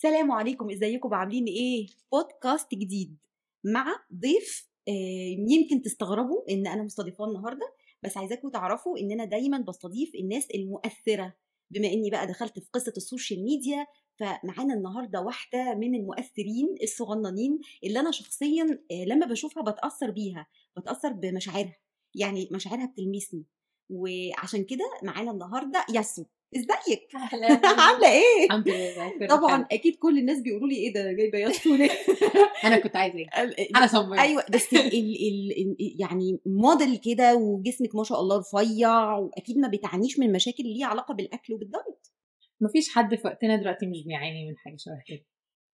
[0.00, 3.16] سلام عليكم إزيكم؟ عاملين إيه؟ بودكاست جديد
[3.64, 9.58] مع ضيف آه، يمكن تستغربوا إن أنا مستضيفاه النهارده بس عايزاكم تعرفوا إن أنا دايما
[9.58, 11.34] بستضيف الناس المؤثرة.
[11.70, 18.00] بما إني بقى دخلت في قصة السوشيال ميديا فمعانا النهارده واحدة من المؤثرين الصغننين اللي
[18.00, 20.46] أنا شخصيا آه، لما بشوفها بتأثر بيها
[20.76, 21.76] بتأثر بمشاعرها.
[22.14, 23.44] يعني مشاعرها بتلمسني.
[23.90, 26.24] وعشان كده معانا النهارده ياسو.
[26.56, 29.66] إزيك؟ أهلا عاملة إيه؟ الحمد لله طبعا.
[29.72, 31.90] أكيد كل الناس بيقولوا لي إيه ده جايبه ياسو ليه
[32.64, 33.28] أنا كنت عايزة إيه؟
[33.76, 34.18] أنا صممت.
[34.18, 39.68] أيوه بس ال ال ال يعني موديل كده وجسمك ما شاء الله رفيع وأكيد ما
[39.68, 42.06] بتعانيش من مشاكل ليها علاقة بالأكل وبالدايت.
[42.60, 45.24] مفيش حد في وقتنا دلوقتي مش بيعاني من حاجة شبه كده.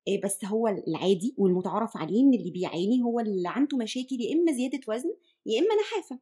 [0.09, 4.53] إيه بس هو العادي والمتعارف عليه إن اللي بيعاني هو اللي عنده مشاكل يا إما
[4.53, 5.15] زيادة وزن
[5.47, 6.19] يا إما نحافة.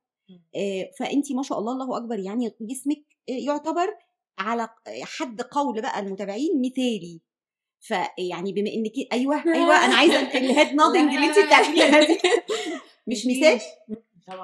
[0.55, 3.89] إيه فانت ما شاء الله الله أكبر يعني جسمك إيه يعتبر
[4.39, 4.69] على
[5.03, 7.21] حد قول بقى المتابعين مثالي.
[7.81, 12.19] فيعني بما إنك أيوه أيوه أنا عايزة ال head nodding اللي أنت بتعمليها دي.
[13.11, 13.61] مش مثال؟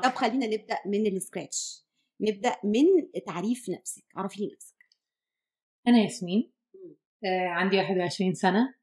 [0.05, 1.85] طب خلينا نبدأ من ال scratch
[2.21, 2.85] نبدأ من
[3.27, 4.77] تعريف نفسك عرفي لي نفسك.
[5.89, 6.53] أنا ياسمين.
[7.25, 8.75] آه عندي 21 سنة.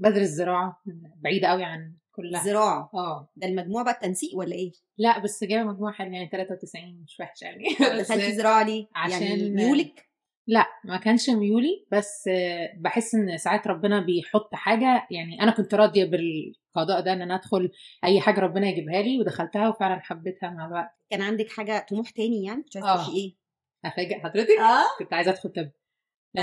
[0.00, 0.82] بدرس زراعة
[1.16, 2.44] بعيدة قوي عن كلها.
[2.44, 2.90] زراعة.
[2.94, 3.28] آه.
[3.36, 7.42] ده المجموع بقى التنسيق ولا إيه؟ لا بس جايبه مجموع حلو يعني 93 مش وحش
[7.42, 7.64] يعني.
[8.00, 10.06] دخلتي زراعة ليه؟ عشان- يعني ميولك؟
[10.48, 12.28] لا ما كانش ميولي بس
[12.76, 17.70] بحس إن ساعات ربنا بيحط حاجة يعني أنا كنت راضية بالقضاء ده إن أنا أدخل
[18.04, 20.90] أي حاجة ربنا يجيبها لي ودخلتها وفعلا حبيتها مع الوقت.
[21.10, 23.14] كان عندك حاجة طموح تاني يعني؟ مش عايزه آه.
[23.16, 23.36] إيه؟
[23.84, 24.50] افاجئ حضرتك.
[24.60, 24.98] آه.
[24.98, 25.70] كنت عايزة أدخل طب.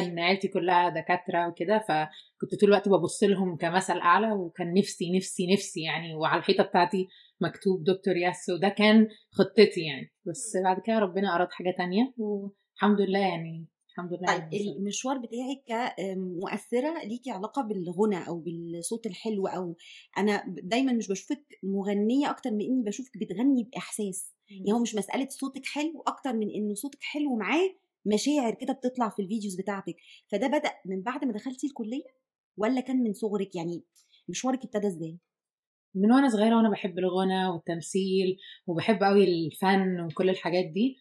[0.01, 5.53] لأن عيلتي كلها دكاترة وكده فكنت طول الوقت ببص لهم كمثل أعلى وكان نفسي نفسي
[5.53, 7.07] نفسي يعني وعلى الحيطة بتاعتي
[7.41, 10.13] مكتوب دكتور ياس وده كان خطتي يعني.
[10.25, 15.17] بس بعد كده ربنا أراد حاجة تانية والحمد لله يعني الحمد لله طيب يعني المشوار
[15.17, 19.75] بتاعك كمؤثره ليكي علاقة بالغنى أو بالصوت الحلو أو
[20.17, 24.33] أنا دايما مش بشوفك مغنية أكتر من إني بشوفك بتغني بإحساس.
[24.49, 27.69] يعني هو مش مسألة صوتك حلو أكتر من إنه صوتك حلو معاه
[28.05, 29.95] مشاعر كده بتطلع في الفيديوز بتاعتك
[30.31, 32.03] فده بدأ من بعد ما دخلتي الكلية
[32.57, 33.83] ولا كان من صغرك؟ يعني
[34.29, 35.17] مشوارك ابتدى إزاي؟
[35.95, 38.37] من وأنا صغيرة وأنا بحب الغنى والتمثيل
[38.67, 40.97] وبحب قوي الفن وكل الحاجات دي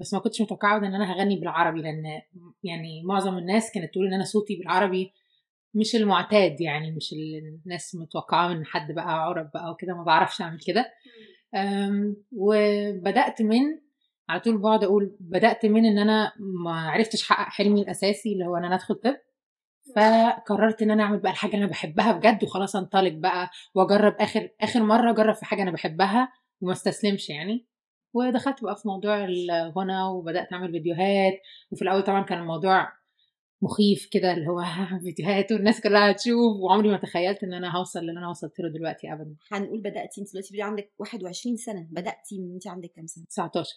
[0.00, 2.04] بس ما كنتش متوقعة إن أنا هغني بالعربي لأن
[2.62, 5.12] يعني معظم الناس كانت تقول إن أنا صوتي بالعربي
[5.74, 7.14] مش المعتاد يعني مش
[7.64, 10.92] الناس متوقعة من حد بقى عرب بقى وكده ما بعرفش أعمل كده.
[12.32, 13.60] وبدأت من
[14.28, 18.56] على طول بقعد أقول بدأت من إن أنا ما عرفتش أحقق حلمي الأساسي اللي هو
[18.56, 19.16] إن أنا أدخل طب.
[19.96, 24.48] فقررت إن أنا أعمل بقى الحاجة اللي أنا بحبها بجد وخلاص أنطلق بقى وأجرب آخر
[24.60, 27.66] آخر مرة أجرب في حاجة أنا بحبها وما استسلمش يعني.
[28.14, 31.32] ودخلت بقى في موضوع الغنى وبدأت أعمل فيديوهات.
[31.70, 32.92] وفي الأول طبعا كان الموضوع
[33.62, 34.64] مخيف كده اللي هو
[35.04, 39.12] فيديوهات والناس كلها هتشوف وعمري ما تخيلت إن أنا هوصل للي أنا وصلت له دلوقتي
[39.12, 39.36] ابدا.
[39.52, 41.86] هنقول بدأتي أنت دلوقتي عندك 21 سنة.
[41.90, 43.76] بدأتي من أنت عندك كام سنة؟ 19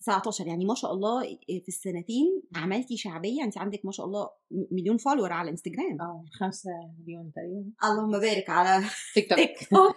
[0.00, 4.96] 19 يعني ما شاء الله في السنتين عملتي شعبية انت عندك ما شاء الله مليون
[4.96, 6.70] follower على انستجرام آه 5
[7.00, 7.70] مليون تقريبا.
[7.84, 9.38] اللهم بارك على تيك توك.
[9.38, 9.96] تيك توك.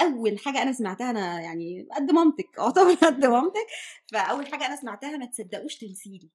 [0.00, 3.66] أول حاجة أنا سمعتها أنا يعني قد مامتك اعتبر قد مامتك
[4.12, 6.30] فأول حاجة أنا سمعتها ما تصدقوش تمثيلي.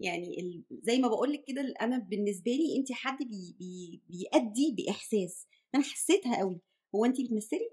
[0.00, 5.46] يعني زي ما بقول لك كده أنا بالنسبة لي انت حد بي بي بيأدي بإحساس.
[5.74, 6.60] أنا حسيتها قوي
[6.94, 7.70] هو انت بتمثلي؟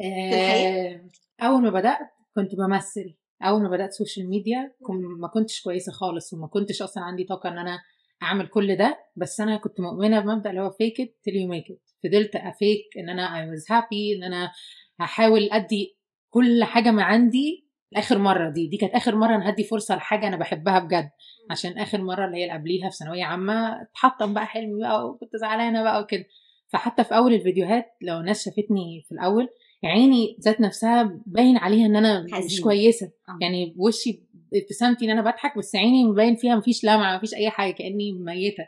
[0.00, 0.96] الحياة؟
[1.40, 3.14] آه، أول ما بدأت كنت بمثل.
[3.42, 4.72] أول ما بدأت social media
[5.20, 7.78] ما كنتش كويسة خالص وما كنتش أصلا عندي طاقة إن أنا
[8.22, 11.72] أعمل كل ده بس أنا كنت مؤمنة بمبدأ اللي هو fake it till you make
[11.74, 11.78] it.
[12.04, 14.52] فضلت أ fake إن أنا I was happy إن أنا
[15.00, 15.96] هحاول أدي
[16.30, 18.50] كل حاجة ما عندي لآخر مرة.
[18.50, 21.10] دي دي كانت آخر مرة أنا هدي فرصة لحاجة أنا بحبها بجد.
[21.50, 25.36] عشان آخر مرة اللي هي اللي قبليها في ثانوية عامة اتحطم بقى حلمي بقى وكنت
[25.40, 26.24] زعلانة بقى وكده.
[26.72, 29.48] فحتى في أول الفيديوهات لو الناس شافتني في الأول
[29.84, 32.62] عيني ذات نفسها باين عليها إن أنا مش حزينة.
[32.64, 33.06] كويسة.
[33.06, 33.38] آه.
[33.40, 34.22] يعني وشي
[34.54, 38.66] ابتسامتي إن أنا بضحك بس عيني مبين فيها مفيش لمعة مفيش أي حاجة كأني ميتة.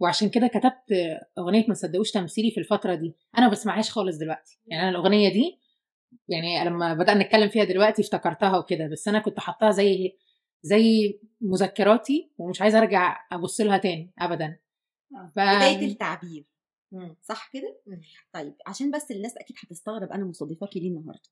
[0.00, 3.14] وعشان كده كتبت أغنية ما تصدقوش تمثيلي في الفترة دي.
[3.38, 4.58] أنا ما بسمعهاش خالص دلوقتي.
[4.66, 5.58] يعني أنا الأغنية دي
[6.28, 10.16] يعني لما بدأنا نتكلم فيها دلوقتي افتكرتها وكده بس أنا كنت حاطاها زي
[10.62, 14.56] زي مذكراتي ومش عايزة أرجع أبص لها تاني ابدا.
[15.36, 15.38] ف...
[15.38, 16.44] بداية التغيير.
[16.92, 17.16] مم.
[17.22, 18.00] صح كده؟ مم.
[18.32, 21.30] طيب عشان بس الناس أكيد هتستغرب أنا مستضيفاكي ليه النهارده.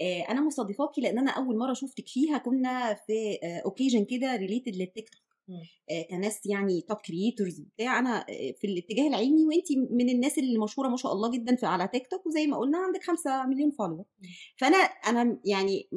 [0.00, 5.08] آه، أنا مستضيفاكي لأن أنا أول مرة شفتك فيها كنا في occasion كده related للتيك
[5.08, 5.22] توك.
[5.48, 5.60] مم.
[5.90, 8.24] آه، كناس يعني top creators بتاع أنا
[8.60, 12.06] في الاتجاه العلمي وانت من الناس اللي مشهورة ما شاء الله جدا في على تيك
[12.06, 14.04] توك وزي ما قلنا عندك 5 مليون follower
[14.56, 15.88] فأنا أنا يعني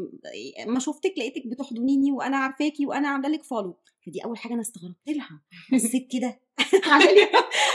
[0.68, 3.78] ما شفتك لقيتك بتحضنيني وأنا عارفاكي وأنا عاملة لك follow
[4.10, 5.42] فدي أول حاجة أنا استغربت لها
[5.74, 6.40] بصيت كده.
[6.86, 7.28] عامله لي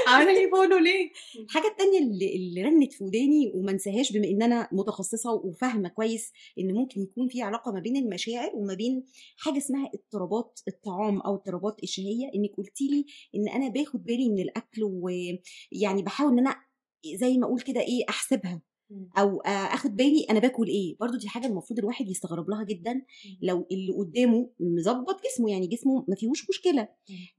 [0.08, 1.10] عامله لي فولو ليه؟
[1.40, 6.32] الحاجة التانية اللي, اللي رنت في وداني وما انساهاش بما إن أنا متخصصة وفاهمة كويس
[6.58, 9.04] إن ممكن يكون في علاقة ما بين المشاعر وما بين
[9.38, 13.04] حاجة اسمها اضطرابات الطعام أو اضطرابات الشهيه إنك قلتي لي
[13.34, 16.56] إن أنا باخد بالي من الأكل ويعني بحاول إن أنا
[17.14, 18.62] زي ما أقول كده إيه أحسبها.
[19.18, 20.96] أو أخد بالي أنا باكل إيه.
[21.00, 23.02] برضو دي حاجة المفروض الواحد يستغرب لها جدا
[23.42, 26.88] لو اللي قدامه مظبط جسمه يعني جسمه ما فيهوش مشكلة.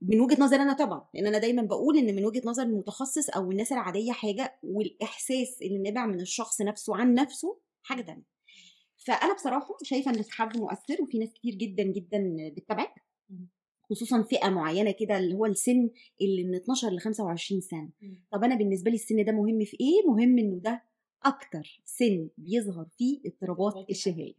[0.02, 3.50] من وجهة نظري أنا طبعا لأن أنا دايما بقول إن من وجهة نظر المتخصص أو
[3.50, 8.24] الناس العادية حاجة والإحساس اللي نابع من الشخص نفسه عن نفسه حاجة تانية.
[8.96, 12.94] فأنا بصراحة شايفة إن الحب مؤثر وفي ناس كتير جدا جدا بتتابعك.
[13.90, 15.90] خصوصا فئة معينة كده اللي هو السن
[16.20, 17.90] اللي من 12 ل 25 سنة.
[18.32, 20.82] طب أنا بالنسبة لي السن ده مهم في إيه؟ مهم إنه ده
[21.24, 24.34] أكتر سن بيظهر فيه اضطرابات الشهية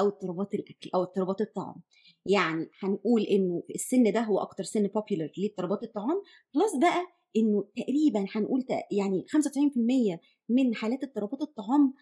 [0.00, 1.82] أو اضطرابات الأكل أو اضطرابات الطعام.
[2.26, 6.22] يعني هنقول إنه السن ده هو أكتر سن popular لاضطرابات الطعام
[6.54, 11.94] plus بقى إنه تقريبا هنقول يعني 95% من حالات اضطرابات الطعام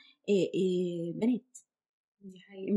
[1.15, 1.59] بنات.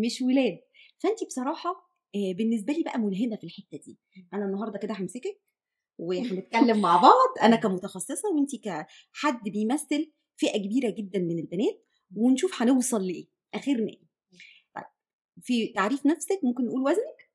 [0.03, 0.59] مش ولاد.
[0.97, 1.91] فانت بصراحة
[2.37, 3.99] بالنسبة لي بقى ملهمة في الحتة دي.
[4.33, 5.41] أنا النهارده كده همسكك
[5.99, 7.43] وهنتكلم مع بعض.
[7.43, 11.85] أنا كمتخصصة وانت كحد بيمثل فئة كبيرة جدا من البنات
[12.15, 13.27] ونشوف هنوصل لإيه.
[13.53, 14.01] اخرنا إيه
[14.75, 14.85] طيب
[15.41, 17.27] في تعريف نفسك ممكن نقول وزنك؟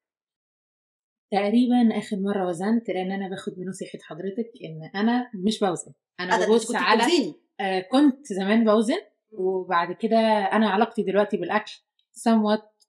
[1.32, 5.92] تقريبا آخر مرة وزنت لأن أنا باخد بنصيحه حضرتك إن أنا مش بوزن.
[6.20, 8.98] أنا ببص على آه كنت زمان بوزن
[9.30, 10.18] وبعد كده
[10.52, 11.72] أنا علاقتي دلوقتي بالأكل
[12.18, 12.86] somewhat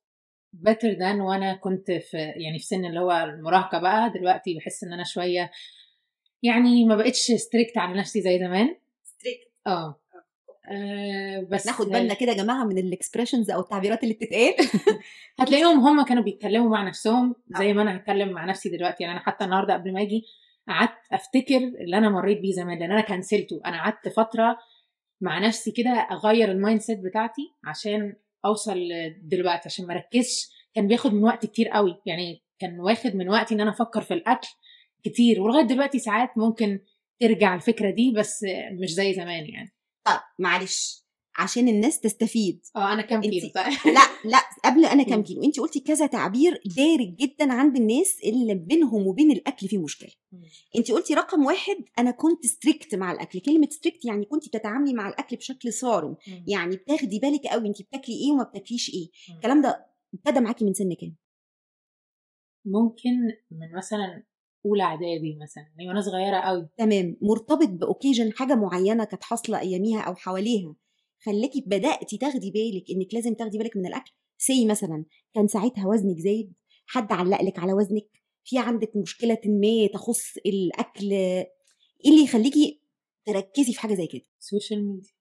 [0.68, 4.12] better than وأنا كنت في يعني في سن اللي هو المراهقة بقى.
[4.19, 5.51] دلوقتي بحس إن أنا شوية
[6.44, 8.75] يعني ما بقتش strict على نفسي زي زمان.
[9.04, 10.03] strict آه.
[10.71, 14.54] آه بس ناخد بالنا كده يا جماعة من ال expressions أو التعبيرات اللي بتتقال.
[15.39, 19.04] هتلاقيهم هم كانوا بيتكلموا مع نفسهم زي ما أنا هتكلم مع نفسي دلوقتي.
[19.04, 20.24] يعني أنا حتى النهارده قبل ما أجي
[20.68, 24.57] قعدت أفتكر اللي أنا مريت بيه زمان لأن أنا كنسلته أنا قعدت فترة
[25.21, 28.15] مع نفسي كده أغير ال mindset بتاعتي عشان
[28.45, 28.89] أوصل
[29.21, 30.50] دلوقتي عشان ما أركزش.
[30.75, 32.01] كان بياخد من وقت كتير قوي.
[32.06, 34.48] يعني كان واخد من وقتي إن أنا أفكر في الأكل
[35.04, 35.42] كتير.
[35.42, 36.80] ولغاية دلوقتي ساعات ممكن
[37.19, 38.45] ترجع الفكرة دي بس
[38.81, 39.74] مش زي زمان يعني.
[40.06, 41.04] طب معلش
[41.36, 42.66] عشان الناس تستفيد.
[42.76, 43.66] آه أنا كام كيلو؟ طيب.
[43.96, 48.56] لا لا قبل أنا كام كيلو انت قلتي كذا تعبير دارج جدا عند الناس اللي
[48.56, 50.10] بينهم وبين الأكل في مشكلة.
[50.76, 53.40] انت قلتي رقم واحد أنا كنت strict مع الأكل.
[53.40, 56.16] كلمة strict يعني كنت بتتعاملي مع الأكل بشكل صارم.
[56.48, 59.36] يعني بتاخدي بالك قوي انت بتاكلي إيه وما بتاكليش إيه.
[59.36, 61.16] الكلام ده ابتدى معاكي من سن كام؟
[62.66, 63.12] ممكن
[63.52, 64.24] من مثلا
[64.65, 67.18] أولى إعدادي مثلا يعني وأنا صغيرة قوي تمام.
[67.21, 70.75] مرتبط ب occasion حاجة معينة كانت حاصلة أياميها أو حواليها
[71.25, 74.12] خلاكي بداتي تاخدي بالك إنك لازم تاخدي بالك من الأكل.
[74.38, 75.06] زي مثلا
[75.36, 76.54] كان ساعتها وزنك زايد
[76.88, 78.07] حد علق لك على وزنك؟
[78.45, 81.48] في عندك مشكلة ما تخص الأكل؟ إيه
[82.06, 82.81] اللي يخليكي
[83.25, 85.12] تركزي في حاجة زي كده؟ social media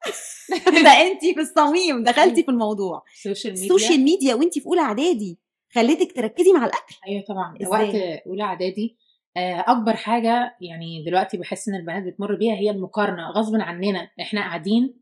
[0.84, 3.02] ده انت في الصميم دخلتي في الموضوع.
[3.14, 5.38] ال social media ال social media وانت في أولى إعدادي.
[5.74, 6.94] خليتك تركزي مع الأكل.
[7.06, 7.94] أيوه طبعا وقت
[8.26, 8.96] أولى إعدادي.
[9.36, 14.10] أكبر حاجة يعني دلوقتي بحس إن البنات بتمر بيها هي المقارنة غصب عننا.
[14.20, 15.00] إحنا قاعدين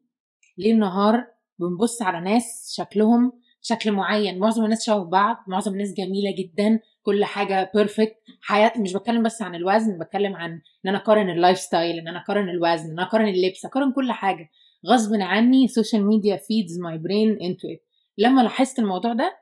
[0.58, 1.26] ليل نهار
[1.58, 3.32] بنبص على ناس شكلهم
[3.62, 4.38] شكل معين.
[4.38, 9.42] معظم الناس شبه بعض معظم الناس جميلة جدا كل حاجة perfect حياة مش بتكلم بس
[9.42, 13.02] عن الوزن بتكلم عن إن أنا أقارن ال lifestyle إن أنا أقارن الوزن إن أنا
[13.02, 14.50] أقارن اللبس أقارن كل حاجة.
[14.86, 17.84] غصب عني ال social media feeds my brain into it
[18.18, 19.38] لما لاحظت الموضوع ده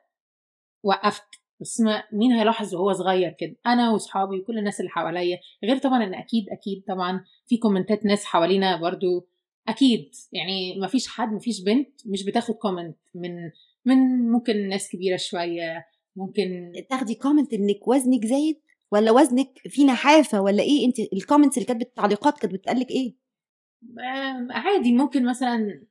[0.83, 1.25] وقفت.
[1.61, 5.38] بس ما مين هيلاحظ وهو صغير كده؟ أنا وأصحابي وكل الناس اللي حواليا.
[5.64, 9.28] غير طبعا إن أكيد أكيد طبعا في كومنتات ناس حوالينا برضو.
[9.68, 10.11] أكيد.
[10.33, 13.50] يعني ما فيش حد ما فيش بنت مش بتاخد comment من
[13.85, 15.87] من ممكن ناس كبيرة شوية.
[16.16, 18.61] ممكن تاخدي comment إنك وزنك زايد؟
[18.92, 23.14] ولا وزنك في نحافة؟ ولا إيه؟ أنت ال comments اللي كانت بالتعليقات كانت بتقلك إيه؟
[24.50, 24.92] عادي.
[24.92, 25.83] ممكن مثلا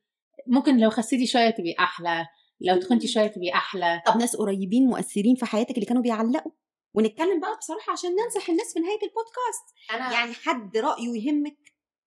[0.48, 2.26] ممكن لو خسيتي شوية تبقي أحلى.
[2.62, 4.02] لو تخنتي شوية تبقي أحلى.
[4.06, 6.52] طب ناس قريبين مؤثرين في حياتك اللي كانوا بيعلقوا.
[6.94, 9.66] ونتكلم بقى بصراحة عشان ننصح الناس في نهاية البودكاست.
[9.94, 11.58] أنا يعني حد رأيه يهمك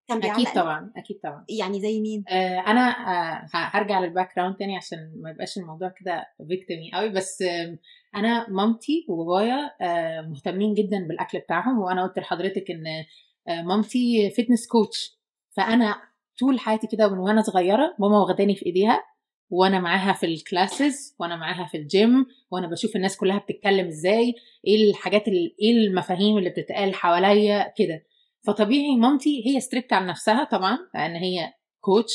[0.09, 1.45] كان بيعلق أكيد؟ طبعا أكيد طبعا.
[1.49, 6.25] يعني زي مين؟ آه أنا آه هرجع لل background تاني عشان ما يبقاش الموضوع كده
[6.49, 7.09] victim-y قوي.
[7.09, 7.78] بس آه
[8.17, 11.78] أنا مامتي وبابايا آه مهتمين جدا بالأكل بتاعهم.
[11.78, 12.87] وأنا قلت لحضرتك إن
[13.49, 15.19] آه مامتي fitness coach
[15.57, 15.97] فأنا
[16.40, 19.02] طول حياتي كده من وأنا صغيرة ماما واخداني في إيديها.
[19.50, 24.35] وأنا معاها في ال classes وأنا معاها في الجيم وأنا بشوف الناس كلها بتتكلم إزاي
[24.67, 28.05] إيه الحاجات ال- إيه المفاهيم اللي بتتقال حواليا كده
[28.47, 32.12] فطبيعي مامتي هي strict على نفسها طبعا لأن هي coach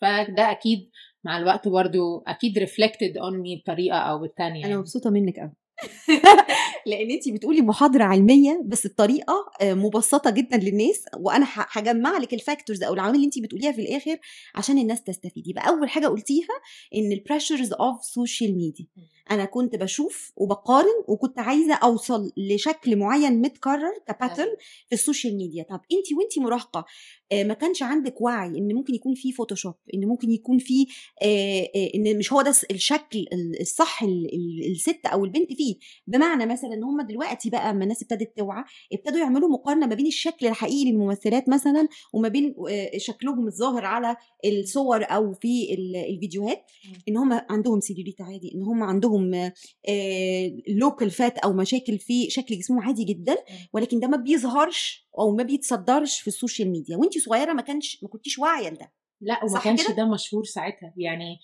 [0.00, 0.90] فده أكيد
[1.24, 4.76] مع الوقت برضو أكيد reflected on me بطريقة أو بالتانية أنا يعني.
[4.80, 5.52] مبسوطة منك قوي
[6.86, 12.40] لأن انت بتقولي محاضرة علمية بس بطريقة آه، مبسطة جدا للناس وأنا هجمع لك ال
[12.40, 14.18] factors أو العوامل اللي انت بتقوليها في الآخر
[14.54, 15.48] عشان الناس تستفيد.
[15.48, 16.54] يبقى أول حاجة قلتيها
[16.94, 18.86] إن ال pressures of social media
[19.30, 24.56] أنا كنت بشوف وبقارن وكنت عايزة أوصل لشكل معين متكرر ك pattern
[24.88, 25.62] في ال social media.
[25.62, 26.84] طب انت وانت مراهقة
[27.32, 30.86] آه، ما كانش عندك وعي إن ممكن يكون في Photoshop إن ممكن يكون في
[31.22, 35.74] آه، آه، إن مش هو ده الشكل ال- الصح ال- ال- الست أو البنت فيه؟
[36.06, 40.06] بمعنى مثلا إن هم دلوقتي بقى أما الناس ابتدت توعى ابتدوا يعملوا مقارنة ما بين
[40.06, 42.54] الشكل الحقيقي للممثلات مثلا وما بين
[42.96, 44.16] شكلهم الظاهر على
[44.46, 46.62] الصور أو في ال- الفيديوهات
[47.08, 49.15] إن هم عندهم سيلوليت عادي إن هم عندهم
[50.68, 53.36] local fat أو مشاكل في شكل جسمهم عادي جدا
[53.72, 56.96] ولكن ده ما بيظهرش أو ما بيتصدرش في ال social media.
[56.96, 58.92] وانت صغيرة ما كانش ما كنتيش واعية لده.
[59.20, 60.94] لا وما كانش؟ ده مشهور ساعتها.
[60.96, 61.38] يعني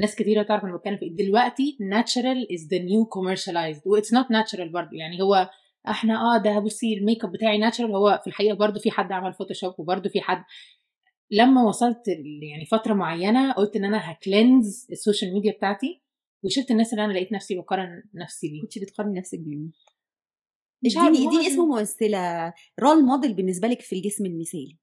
[0.00, 1.08] ناس كتيرة تعرف أنا بتكلم في.
[1.08, 4.90] دلوقتي natural is the new commercialized و it's not natural برضه.
[4.92, 5.50] يعني هو
[5.88, 9.34] إحنا آه ده بصي الميك اب بتاعي natural هو في الحقيقة برضه في حد عمل
[9.34, 10.44] Photoshop وبرضه في حد.
[11.30, 12.08] لما وصلت
[12.52, 16.02] يعني فترة معينة قلت إن أنا ه cleanse ال social media بتاعتي
[16.42, 19.72] وشلت الناس اللي أنا لقيت نفسي بقارن نفسي بيهم كنت بتقارني نفسك بيهم
[20.86, 24.76] اديني اديني اسم ممثلة role model بالنسبة لك في الجسم المثالي.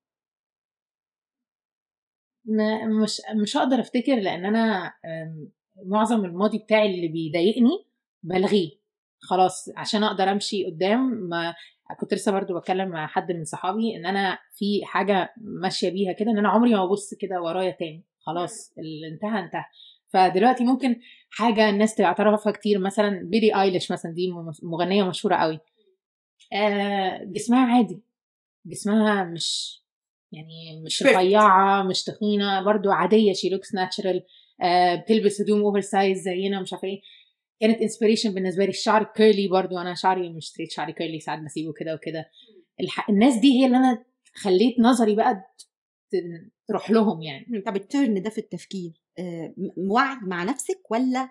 [2.45, 4.93] ما مش مش هقدر أفتكر لأن أنا
[5.85, 7.85] معظم الماضي بتاعي اللي بيضايقني
[8.23, 8.69] بلغيه.
[9.21, 11.55] خلاص عشان أقدر أمشي قدام ما
[11.99, 16.31] كنت لسه برضو بتكلم مع حد من صحابي إن أنا في حاجة ماشية بيها كده
[16.31, 18.03] إن أنا عمري ما أبص كده ورايا تاني.
[18.19, 19.65] خلاص اللي انتهى انتهى.
[20.13, 24.31] فدلوقتي ممكن حاجة الناس تعترفها كتير مثلا بيلي ايليش مثلا دي
[24.63, 25.59] مغنية مشهورة قوي.
[26.53, 28.01] آه جسمها عادي.
[28.65, 29.79] جسمها مش
[30.31, 31.03] يعني مش.
[31.03, 33.33] رفيعة مش تخينة برضو عادية.
[33.33, 34.23] She looks natural
[35.03, 37.01] بتلبس هدوم oversize زينا مش عارفة إيه.
[37.59, 38.69] كانت inspiration بالنسبة لي.
[38.69, 39.77] الشعر curly برضو.
[39.77, 42.29] أنا شعري مش straight شعري curly ساعات بسيبه كده وكده.
[42.81, 43.09] الح...
[43.09, 45.43] الناس دي هي اللي أنا خليت نظري بقى
[46.67, 47.61] تروح لهم يعني.
[47.65, 49.02] طب ال turn ده في التفكير.
[49.77, 51.29] وعي مع نفسك ولا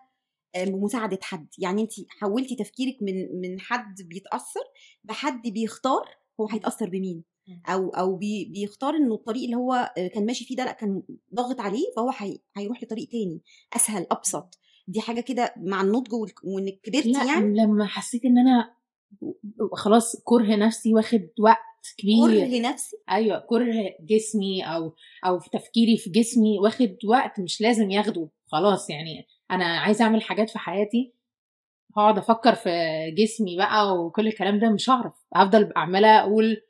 [0.55, 4.61] آه، بمساعده حد؟ يعني انت حولتي تفكيرك من من حد بيتأثر
[5.05, 6.05] بحد بيختار
[6.41, 7.25] هو هيتأثر بمين.
[7.67, 11.03] أو أو بي بيختار إنه الطريق اللي هو آه، كان ماشي فيه ده لأ كان
[11.35, 13.41] ضاغط عليه فهو هي- هيروح لطريق تاني
[13.77, 14.59] أسهل أبسط.
[14.89, 16.13] دي حاجة كده مع النضج
[16.45, 18.75] وإنك كبرتي يعني؟ لما حسيت إن أنا
[19.73, 22.47] خلاص كره نفسي واخد وقت كبير.
[22.47, 24.95] كره نفسي أيوه كره جسمي أو
[25.27, 30.23] أو في تفكيري في جسمي واخد وقت مش لازم ياخده خلاص يعني أنا عايزة أعمل
[30.23, 31.13] حاجات في حياتي
[31.97, 32.71] هقعد أفكر في
[33.19, 35.13] جسمي بقى وكل الكلام ده مش هعرف.
[35.35, 36.63] هفضل عمالة أقول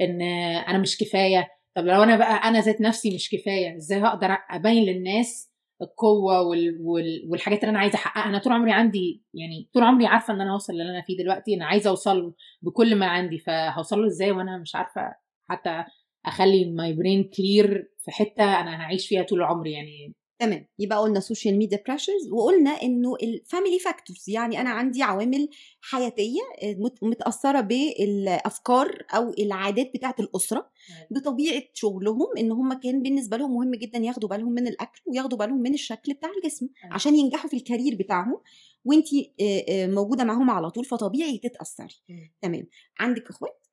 [0.00, 0.22] إن
[0.68, 1.48] أنا مش كفاية.
[1.74, 5.49] طب لو أنا بقى أنا ذات نفسي مش كفاية إزاي هقدر أبين للناس
[5.82, 6.78] القوة وال...
[6.80, 7.28] وال...
[7.30, 8.28] والحاجات اللي أنا عايزة أحققها.
[8.28, 11.54] أنا طول عمري عندي يعني طول عمري عارفة إن أنا اوصل للي أنا فيه دلوقتي.
[11.54, 13.38] أنا عايزة أوصل بكل ما عندي.
[13.38, 15.14] فهوصل له إزاي وأنا مش عارفة
[15.48, 15.84] حتى
[16.26, 19.72] أخلي my brain clear في حتة أنا هعيش فيها طول عمري.
[19.72, 20.66] يعني تمام.
[20.78, 25.48] يبقى قلنا social media pressures وقلنا إنه ال family factors يعني أنا عندي عوامل
[25.80, 30.70] حياتية آه، مت- متأثرة بالأفكار أو العادات بتاعة الأسرة.
[31.10, 35.62] بطبيعة شغلهم إن هم كان بالنسبة لهم مهم جدا ياخدوا بالهم من الأكل وياخدوا بالهم
[35.62, 36.68] من الشكل بتاع الجسم.
[36.90, 38.40] عشان ينجحوا في ال career بتاعهم.
[38.84, 41.94] وإنتي آه، آه، موجودة معاهم على طول فطبيعي تتأثري.
[42.42, 42.66] تمام.
[43.00, 43.66] عندك إخوات؟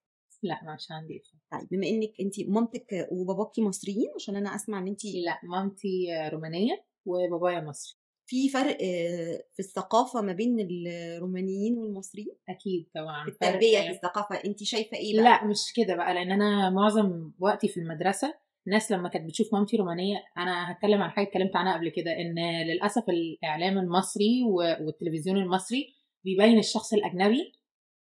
[0.44, 5.06] لا مش عندي طيب بما إنك انت مامتك وباباكي مصريين عشان أنا أسمع إن انت
[5.06, 7.98] لا مامتي رومانية وبابايا مصري.
[8.30, 14.36] في فرق آه، في الثقافة ما بين الرومانيين والمصريين؟ أكيد طبعا في التربية في الثقافة
[14.36, 18.34] انت شايفة إيه بقى؟ لا مش كده بقى لأن أنا معظم وقتي في المدرسة
[18.68, 22.64] الناس لما كانت بتشوف مامتي رومانية أنا هتكلم عن حاجة اتكلمت عنها قبل كده إن
[22.68, 24.44] للأسف الإعلام المصري
[24.82, 27.54] والتلفزيون المصري بيبين الشخص الأجنبي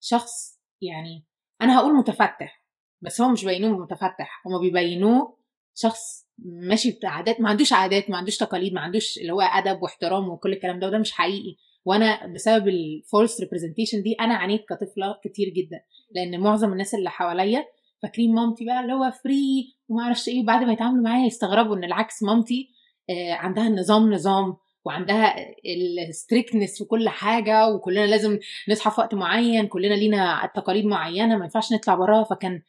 [0.01, 1.25] شخص يعني
[1.61, 2.63] أنا هقول متفتح
[3.01, 5.37] بس هو مش بينوه متفتح هما بيبينوه
[5.75, 10.29] شخص ماشي بعادات ما عندوش عادات ما عندوش تقاليد ما عندوش اللي هو أدب واحترام
[10.29, 11.55] وكل الكلام ده وده مش حقيقي.
[11.85, 15.81] وأنا بسبب ال false representation دي أنا عانيت كطفلة كتير جدا
[16.11, 17.65] لأن معظم الناس اللي حواليا
[18.03, 21.83] فاكرين مامتي بقى اللي هو free وما أعرفش إيه وبعد ما يتعاملوا معايا يستغربوا إن
[21.83, 22.69] العكس مامتي
[23.09, 25.35] آه، عندها النظام نظام وعندها
[26.09, 28.39] ال strictness في كل حاجة وكلنا لازم
[28.69, 32.23] نصحى في وقت معين كلنا لينا تقاليد معينة ما ينفعش نطلع براها.
[32.23, 32.61] فكان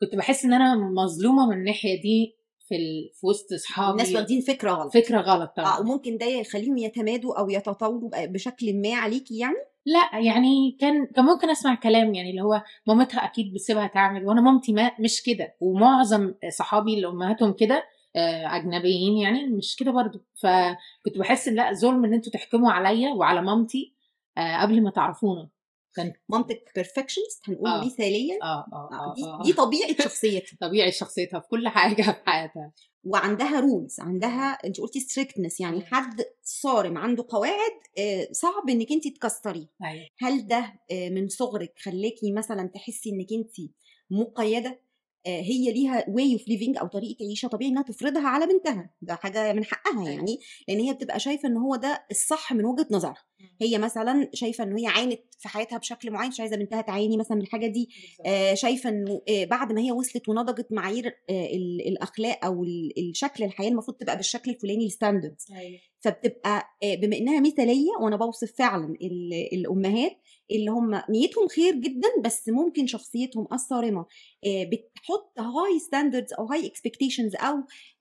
[0.00, 2.36] كنت بحس إن أنا مظلومة من الناحية دي
[2.68, 3.10] في ال...
[3.20, 3.90] في وسط أصحابي.
[3.92, 4.94] الناس واخدين فكرة غلط.
[4.94, 10.18] فكرة غلط آه طبعا وممكن ده يخليهم يتمادوا أو يتطاولوا بشكل ما عليكي يعني؟ لا
[10.20, 14.72] يعني كان كان ممكن أسمع كلام يعني اللي هو مامتها أكيد بتسيبها تعمل وأنا مامتي
[14.72, 15.54] ما مش كده.
[15.60, 17.84] ومعظم صحابي اللي أمهاتهم كده
[18.16, 20.24] أجنبيين يعني مش كده برضو.
[20.34, 23.94] فكنت بحس إن لأ ظلم إن أنتوا تحكموا عليا وعلى مامتي
[24.38, 25.48] آه، قبل ما تعرفونا.
[25.94, 27.84] كان مامتك perfectionist هنقول آه.
[27.84, 29.42] مثاليه آه آه آه، آه دي, آه.
[29.42, 30.56] دي طبيعة شخصيتها.
[30.60, 32.72] طبيعي شخصيتها في كل حاجة في حياتها.
[33.04, 35.84] وعندها rules عندها انت قلتي strictness يعني.
[35.84, 40.06] حد صارم عنده قواعد آه، صعب إنك انت تكسريه أيوه.
[40.18, 43.70] هل ده آه، من صغرك خلاكي مثلا تحسي إنك انت
[44.10, 44.78] مقيدة؟ آه،
[45.26, 48.90] هي ليها way of living أو طريقة عيشة طبيعي إنها تفرضها على بنتها.
[49.02, 50.38] ده حاجة من حقها يعني
[50.68, 53.22] لأن هي بتبقى شايفة إن هو ده الصح من وجهة نظرها.
[53.62, 57.36] هي مثلا شايفة إن هي عانت في حياتها بشكل معين مش عايزة بنتها تعاني مثلا
[57.36, 57.88] من الحاجة دي.
[58.26, 62.92] آه، شايفة إنه آه، بعد ما هي وصلت ونضجت معايير آه، ال- الأخلاق أو ال-
[63.10, 65.78] الشكل الحياة المفروض تبقى بالشكل الفلاني ال standard أيوه.
[66.00, 70.12] فبتبقى آه، بما إنها مثالية وأنا بوصف فعلا ال- الأمهات
[70.56, 74.06] اللي هم نيتهم خير جدا بس ممكن شخصيتهم الصارمة.
[74.46, 77.56] آه، بتحط high standards أو high expectations أو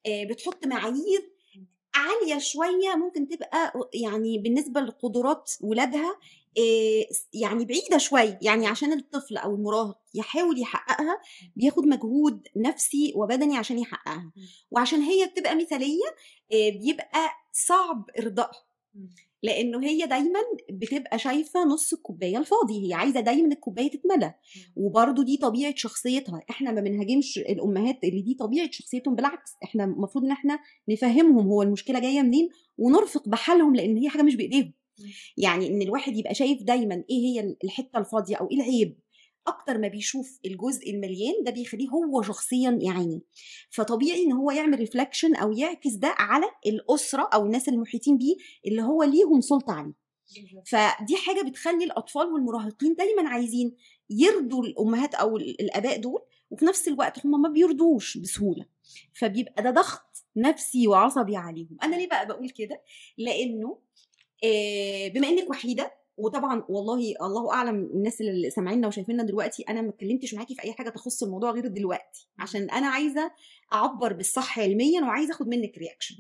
[0.05, 1.31] آه، بتحط معايير
[1.96, 6.15] عالية شوية ممكن تبقى يعني بالنسبة لقدرات ولادها
[6.58, 11.22] آه، يعني بعيدة شوية يعني عشان الطفل أو المراهق يحاول يحققها
[11.55, 14.31] بياخد مجهود نفسي وبدني عشان يحققها.
[14.72, 16.15] وعشان هي بتبقى مثالية
[16.51, 18.70] بيبقى صعب إرضائها.
[19.43, 20.39] لأنه هي دايما
[20.71, 24.33] بتبقى شايفة نص الكوباية الفاضي هي عايزة دايما الكوباية تتملى.
[24.75, 30.25] وبرضو دي طبيعة شخصيتها إحنا ما بنهاجمش الأمهات اللي دي طبيعة شخصيتهم بالعكس إحنا المفروض
[30.25, 34.74] إن إحنا نفهمهم هو المشكلة جاية منين ونرفق بحالهم لأن هي حاجة مش بإيديهم.
[35.38, 38.98] يعني إن الواحد يبقى شايف دايما إيه هي الحتة الفاضية أو إيه العيب.
[39.48, 43.21] أكتر ما بيشوف الجزء المليان ده بيخليه هو شخصيا يعاني.
[43.69, 48.36] فطبيعي إن هو يعمل ريفلكشن أو يعكس ده على الأسرة أو الناس المحيطين بيه
[48.67, 49.93] اللي هو ليهم سلطة عليه.
[50.65, 53.75] فدي حاجة بتخلي الأطفال والمراهقين دايما عايزين
[54.10, 56.21] يرضوا الأمهات أو ال- الآباء دول
[56.51, 58.65] وفي نفس الوقت هم ما بيرضوش بسهولة.
[59.13, 61.77] فبيبقى ده ضغط نفسي وعصبي عليهم.
[61.83, 62.81] أنا ليه بقى بقول كده؟
[63.17, 63.77] لأنه
[64.43, 69.89] آه، بما إنك وحيدة وطبعا والله الله أعلم الناس اللي سامعيننا وشايفيننا دلوقتي أنا ما
[69.89, 73.31] اتكلمتش معاكي في أي حاجة تخص الموضوع غير دلوقتي عشان أنا عايزة
[73.73, 76.15] أعبر بالصح علميا وعايزة أخد منك reaction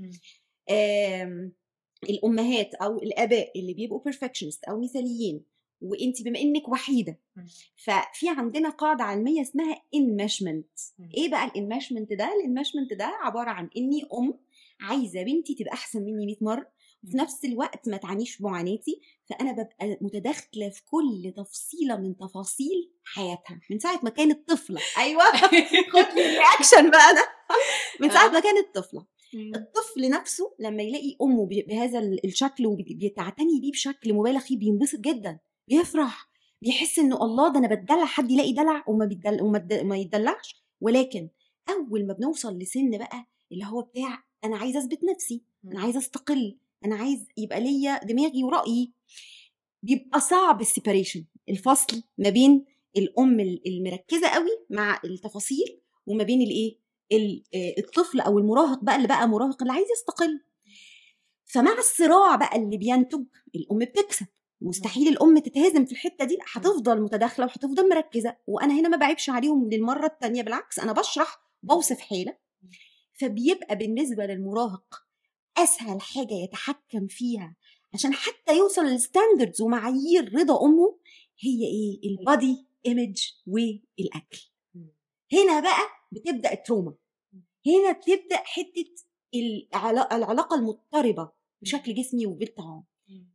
[2.09, 5.43] الأمهات أو الآباء اللي بيبقوا perfectionist أو مثاليين
[5.81, 7.19] وأنت بما إنك وحيدة.
[7.75, 10.79] ففي عندنا قاعدة علمية اسمها enmeshment.
[11.17, 14.33] إيه بقى ال enmeshment ده؟ ال enmeshment ده عبارة عن إن الأم
[14.81, 16.67] عايزة بنتي تبقى أحسن مني 100 مرة
[17.03, 17.21] وفي مم.
[17.21, 23.59] نفس الوقت ما تعانيش بمعاناتي فأنا ببقى متداخلة في كل تفصيلة من تفاصيل حياتها.
[23.71, 24.79] من ساعة ما كانت طفلة.
[24.97, 25.23] أيوه.
[25.93, 27.25] خد لي ال reaction بقى ده.
[27.99, 29.05] من ساعة ما كانت طفلة.
[29.55, 35.39] الطفل نفسه لما يلاقي أمه بهذا ال- الشكل وبتعتني بيه بشكل مبالغ فيه بينبسط جدا.
[35.67, 36.29] بيفرح.
[36.61, 39.41] بيحس إنه الله ده أنا بتدلع حد يلاقي دلع وما بيدل
[39.81, 40.63] وما يتدلعش.
[40.81, 41.29] ولكن
[41.69, 46.57] أول ما بنوصل لسن بقى اللي هو بتاع أنا عايزة أثبت نفسي أنا عايزة أستقل
[46.85, 48.93] أنا عايز يبقى ليا دماغي ورأيي.
[49.83, 52.65] بيبقى صعب السيباريشن الفصل ما بين
[52.97, 56.77] الأم ال- المركزة قوي مع التفاصيل وما بين الإيه؟
[57.11, 60.41] ال- آه، الطفل أو المراهق بقى اللي بقى مراهق اللي عايز يستقل.
[61.45, 63.23] فمع الصراع بقى اللي بينتج
[63.55, 64.25] الأم بتكسب.
[64.61, 68.37] مستحيل الأم تتهزم في الحتة دي هتفضل متداخلة وهتفضل مركزة.
[68.47, 72.37] وأنا هنا ما بعيبش عليهم للمرة الثانية بالعكس أنا بشرح بوصف حالة.
[73.19, 75.03] فبيبقى بالنسبة للمراهق
[75.57, 77.55] أسهل حاجة يتحكم فيها
[77.93, 80.97] عشان حتى يوصل لل standards ومعايير رضا أمه
[81.39, 84.41] هي إيه؟ ال body image والأكل.
[85.33, 86.95] هنا بقى بتبدأ ال trauma.
[87.67, 88.91] هنا بتبدأ حتة
[89.35, 92.83] العلا- العلاقة المضطربة بشكل جسمي وبالطعام.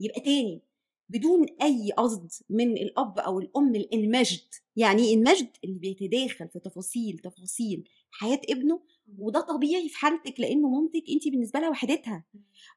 [0.00, 0.62] يبقى تاني
[1.08, 4.44] بدون أي قصد من الأب أو الأم الانمجد
[4.76, 8.80] يعني إيه انمجد اللي بيتداخل في تفاصيل تفاصيل حياة ابنه
[9.18, 12.24] وده طبيعي في حالتك لأنه مامتك انت بالنسبة لها وحدتها.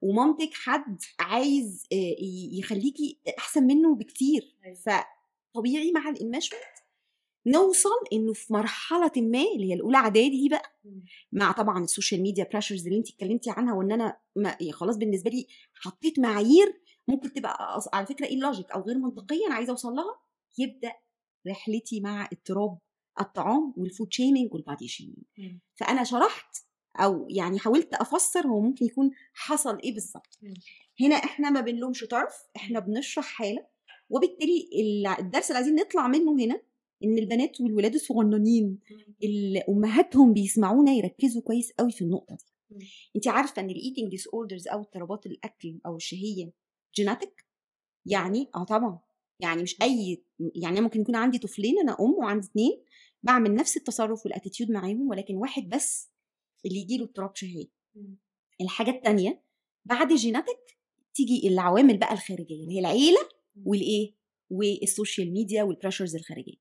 [0.01, 2.15] ومامتك حد عايز آه،
[2.59, 4.57] يخليكي أحسن منه بكتير.
[5.53, 6.61] فطبيعي مع الانمشمنت
[7.45, 10.79] نوصل إنه في مرحلة ما اللي هي الأولى إعدادي دي بقى
[11.31, 14.97] مع طبعا ال social media pressures اللي انت اتكلمتي عنها وإن أنا ما يعني خلاص
[14.97, 19.93] بالنسبة لي حطيت معايير ممكن تبقى على فكرة illogic أو غير منطقية أنا عايزة أوصل
[19.93, 20.19] لها
[20.57, 20.93] يبدأ
[21.47, 22.77] رحلتي مع اضطراب
[23.21, 25.17] الطعام وال food shaming وال body shaming
[25.75, 26.57] فأنا شرحت
[26.95, 30.39] أو يعني حاولت أفسر هو ممكن يكون حصل إيه بالظبط.
[31.01, 33.65] هنا إحنا ما بنلومش طرف إحنا بنشرح حالة
[34.09, 36.61] وبالتالي ال- الدرس اللي عايزين نطلع منه هنا
[37.03, 38.79] إن البنات والولاد الصغننين
[39.23, 42.45] اللي أمهاتهم بيسمعونا يركزوا كويس قوي في النقطة دي.
[43.15, 46.51] أنت عارفة إن ال eating disorders أو اضطرابات الأكل أو الشهية
[46.95, 47.45] genetic
[48.05, 48.99] يعني آه طبعا.
[49.39, 50.23] يعني مش أي
[50.55, 52.81] يعني ممكن يكون عندي طفلين أنا أم وعندي اتنين
[53.23, 56.11] بعمل نفس التصرف وال attitude معاهم ولكن واحد بس
[56.65, 57.65] اللي يجيله اضطراب شهية.
[58.61, 59.43] الحاجة التانية
[59.85, 60.57] بعد ال genetic
[61.13, 63.29] تيجي العوامل بقى الخارجية اللي هي العيلة
[63.65, 64.15] والإيه؟
[64.49, 66.57] وال social media وال pressures الخارجية.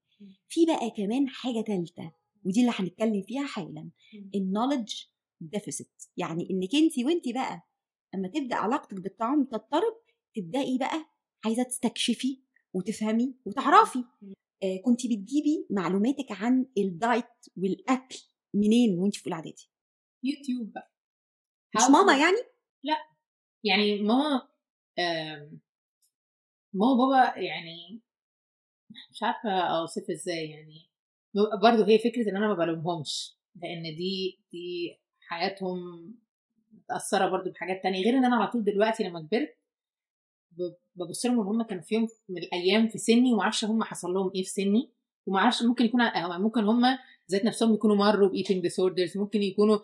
[0.48, 2.12] في بقى كمان حاجة ثالثه
[2.44, 3.90] ودي اللي هنتكلم فيها حالا.
[4.34, 4.94] ال knowledge
[5.40, 7.62] deficit يعني إنك أنت وأنت بقى
[8.14, 10.00] اما تبدأ علاقتك بالطعام تضطرب
[10.36, 11.04] تبدأي بقى
[11.44, 12.40] عايزة تستكشفي
[12.72, 14.04] وتفهمي وتعرفي.
[14.84, 17.24] كنت بتجيبي معلوماتك عن ال diet
[17.56, 18.18] والأكل
[18.54, 19.70] منين وانت في أولى إعدادي؟
[20.24, 20.92] يوتيوب بقى.
[21.76, 22.36] مش ماما يعني؟
[23.64, 24.48] يعني ماما
[26.74, 28.00] ماما وبابا يعني
[29.10, 30.88] مش عارفة أوصف إزاي يعني.
[31.62, 35.78] برضه هي فكرة إن أنا ما بلومهمش لأن دي دي حياتهم
[36.72, 39.58] متأثرة برضه بحاجات تانية غير إن أنا على طول دلوقتي لما كبرت
[40.98, 44.14] ببص لهم ان هم كانوا في يوم من الأيام في سني وما أعرفش هم حصل
[44.14, 44.90] لهم إيه في سني
[45.26, 46.82] وما أعرفش ممكن يكون أو ممكن هم
[47.30, 49.78] ذات نفسهم يكونوا مروا ب eating disorders ممكن يكونوا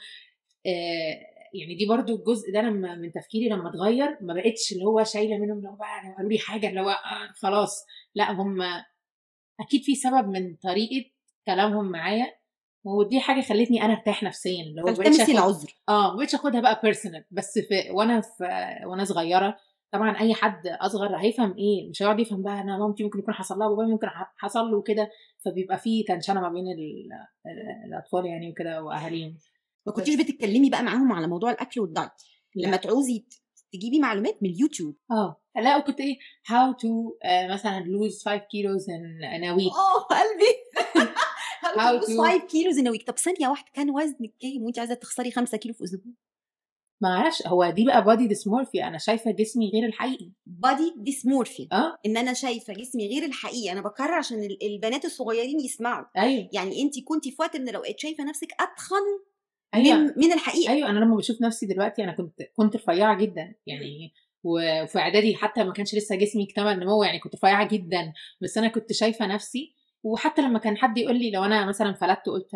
[0.66, 1.20] آه
[1.54, 5.38] يعني دي برضو الجزء ده لما من تفكيري لما اتغير ما بقتش اللي هو شايلة
[5.38, 7.84] منهم لو بقى لو قالوا لي حاجة اللي هو آه خلاص.
[8.14, 8.62] لا هم
[9.60, 11.10] أكيد في سبب من طريقة
[11.46, 12.26] كلامهم معايا
[12.84, 15.74] ودي حاجة خلتني أنا أرتاح نفسيا اللي هو آخد- العذر.
[15.88, 18.44] آه ما بقتش آخدها بقى personal بس في وأنا في
[18.86, 19.56] وأنا صغيرة
[19.94, 23.58] طبعا أي حد أصغر هيفهم إيه مش هيقعد يفهم بقى أنا مامتي ممكن يكون حصل
[23.58, 25.10] لها بابايا ممكن حصل له كده
[25.44, 27.08] فبيبقى في tension ما بين ال-
[27.46, 29.38] ال- الأطفال يعني وكده وأهاليهم.
[29.86, 32.10] ما كنتيش بتتكلمي بقى معاهم على موضوع الأكل وال diet.
[32.56, 33.24] لما تعوزي
[33.72, 34.96] تجيبي معلومات من اليوتيوب.
[35.10, 35.40] آه.
[35.56, 37.12] لا وكنت إيه how to
[37.50, 40.54] مثلا lose 5 kilos in a week آه قلبي.
[41.64, 44.78] How How to to- 5 kilos in week طب ثانية واحدة كان وزنك كام؟ وانت
[44.78, 46.12] عايزة تخسري 5 كيلو في أسبوع.
[47.00, 50.30] ما أعرفش هو دي بقى body dysmorphia أنا شايفة جسمي غير الحقيقي.
[50.46, 51.98] body dysmorphia آه.
[52.06, 56.04] إن أنا شايفة جسمي غير الحقيقي أنا بكرر عشان ال- البنات الصغيرين يسمعوا.
[56.16, 56.48] أيوه.
[56.52, 58.96] يعني انت كنتي في وقت من الاوقات شايفة نفسك أتخن
[59.74, 59.96] أيوه.
[59.98, 60.72] من, من الحقيقة.
[60.72, 64.12] أيوه أنا لما بشوف نفسي دلوقتي أنا كنت كنت رفيعة جدا يعني
[64.44, 68.12] وفي إعدادي حتى ما كانش لسه جسمي اكتمل نمو يعني كنت رفيعة جدا.
[68.40, 72.26] بس أنا كنت شايفة نفسي وحتى لما كان حد يقول لي لو أنا مثلا فلتت
[72.26, 72.50] قلت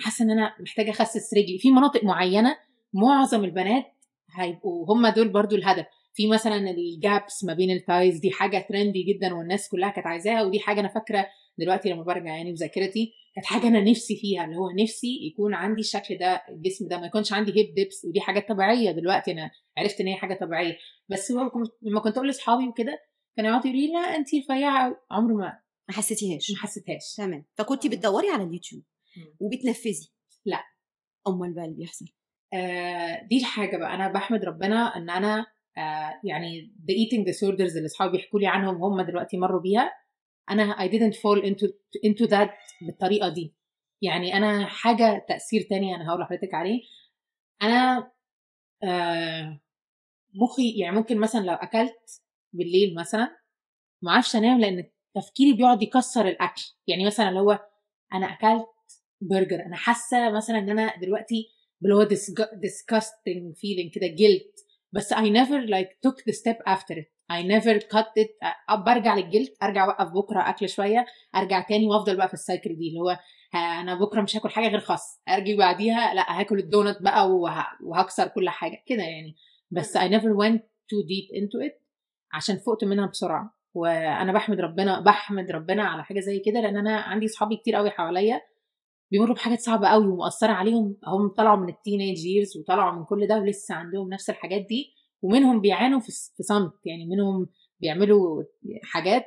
[0.00, 2.56] حاسة إن أنا محتاجة أخسس رجلي في مناطق معينة
[3.02, 3.84] معظم البنات
[4.34, 5.86] هيبقوا هم دول برضو الهدف.
[6.14, 10.06] في مثلا ال gaps ما بين ال thighs دي حاجة trendy جدا والناس كلها كانت
[10.06, 11.26] عايزاها ودي حاجة أنا فاكرة
[11.58, 15.80] دلوقتي لما برجع يعني بذاكرتي كانت حاجة أنا نفسي فيها اللي هو نفسي يكون عندي
[15.80, 20.00] الشكل ده الجسم ده ما يكونش عندي هيب ديبس ودي حاجات طبيعية دلوقتي أنا عرفت
[20.00, 20.76] إن هي حاجة طبيعية.
[21.08, 21.30] بس
[21.82, 22.98] لما كنت أقول لأصحابي وكده
[23.36, 25.00] كانوا يقعدوا يقولوا لي لا انت رفيعة.
[25.10, 26.50] عمري ما ما حسيتيهاش.
[26.50, 27.14] ما حسيتهاش.
[27.16, 27.44] تمام.
[27.54, 28.82] فكنتي بتدوري على اليوتيوب.
[29.40, 30.10] وبتنفذي.
[30.44, 30.62] لا.
[31.28, 32.06] أمال بقى اللي بيحصل؟
[32.54, 33.94] آه دي الحاجة بقى.
[33.94, 35.46] أنا بحمد ربنا إن أنا
[35.78, 39.92] آه يعني the eating disorders اللي أصحابي بيحكوا لي عنهم هم دلوقتي مروا بيها
[40.50, 41.66] أنا I didn't fall into
[42.06, 42.50] into that
[42.86, 43.54] بالطريقة دي.
[44.02, 46.82] يعني أنا حاجة تأثير تاني أنا هقول لحضرتك عليه.
[47.62, 48.12] أنا
[48.84, 49.60] آه
[50.34, 53.36] مخي يعني ممكن مثلا لو أكلت بالليل مثلا
[54.02, 56.62] ما أعرفش أنام لأن تفكيري بيقعد يكسر الأكل.
[56.86, 57.60] يعني مثلا لو هو
[58.14, 58.66] أنا أكلت
[59.20, 61.48] برجر أنا حاسة مثلا إن أنا دلوقتي
[61.82, 62.04] اللي هو
[62.66, 64.52] disgusting feeling كده جلد
[64.92, 67.06] بس I never like took the step after it.
[67.32, 68.30] I never cut it.
[68.86, 72.76] برجع لل guilt أرجع أوقف بكرة أكل شوية أرجع تاني وأفضل بقى في ال cycle
[72.76, 72.88] دي.
[72.88, 73.18] اللي هو
[73.54, 77.66] أنا بكرة مش هاكل حاجة غير خس أرجع بعديها لا هاكل الدونت بقى وه...
[77.82, 79.36] وهكسر كل حاجة كده يعني.
[79.70, 81.82] بس I never went too deep into it
[82.32, 83.56] عشان فقت منها بسرعة.
[83.74, 87.90] وأنا بحمد ربنا بحمد ربنا على حاجة زي كده لأن أنا عندي صحابي كتير قوي
[87.90, 88.40] حواليا
[89.10, 93.26] بيمروا بحاجات صعبة قوي ومؤثره عليهم هم طلعوا من ال teenage years وطلعوا من كل
[93.26, 97.46] ده ولسه عندهم نفس الحاجات دي ومنهم بيعانوا في صمت يعني منهم
[97.80, 98.42] بيعملوا
[98.82, 99.24] حاجات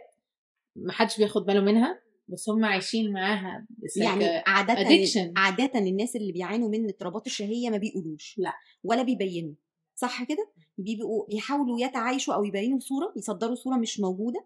[0.75, 5.31] محدش بياخد باله منها بس هم عايشين معاها يعني عادة addiction.
[5.35, 8.53] عادة الناس اللي بيعانوا من اضطرابات الشهية ما بيقولوش لا.
[8.83, 9.53] ولا بيبينوا
[9.95, 14.45] صح كده؟ بيبقوا بيحاولوا يتعايشوا أو يبينوا صورة يصدروا صورة مش موجودة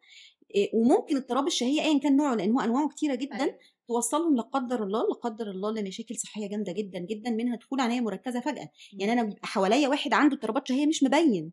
[0.55, 3.57] إيه، وممكن اضطراب الشهية ايا كان نوعه لأن هو أنواعه كتيرة جدا أيوة.
[3.87, 8.01] توصلهم لا قدر الله لا قدر الله لمشاكل صحية جامدة جدا جدا منها دخول عناية
[8.01, 8.69] مركزة فجأة.
[8.99, 11.51] يعني أنا بيبقى حواليا واحد عنده اضطرابات شهية مش مبين.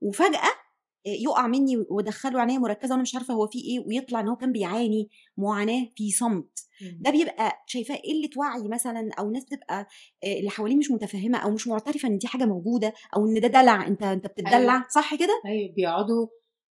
[0.00, 0.50] وفجأة
[1.06, 4.36] إيه، يقع مني وادخله عناية مركزة وأنا مش عارفة هو فيه إيه ويطلع إن هو
[4.36, 6.58] كان بيعاني معاناة في صمت.
[7.00, 9.86] ده بيبقى شايفاه قلة وعي مثلا أو ناس بتبقى
[10.24, 13.48] آه، اللي حواليه مش متفهمة أو مش معترفة إن دي حاجة موجودة أو إن ده
[13.48, 14.86] دلع أنت أنت بتدلع أيوة.
[14.94, 16.26] صح كده؟ أيوه بيقعدوا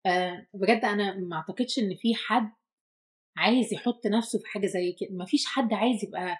[0.06, 2.52] آه بجد أنا ما أعتقدش إن في حد
[3.38, 5.10] عايز يحط نفسه في حاجة زي كده.
[5.12, 6.38] ما فيش حد عايز يبقى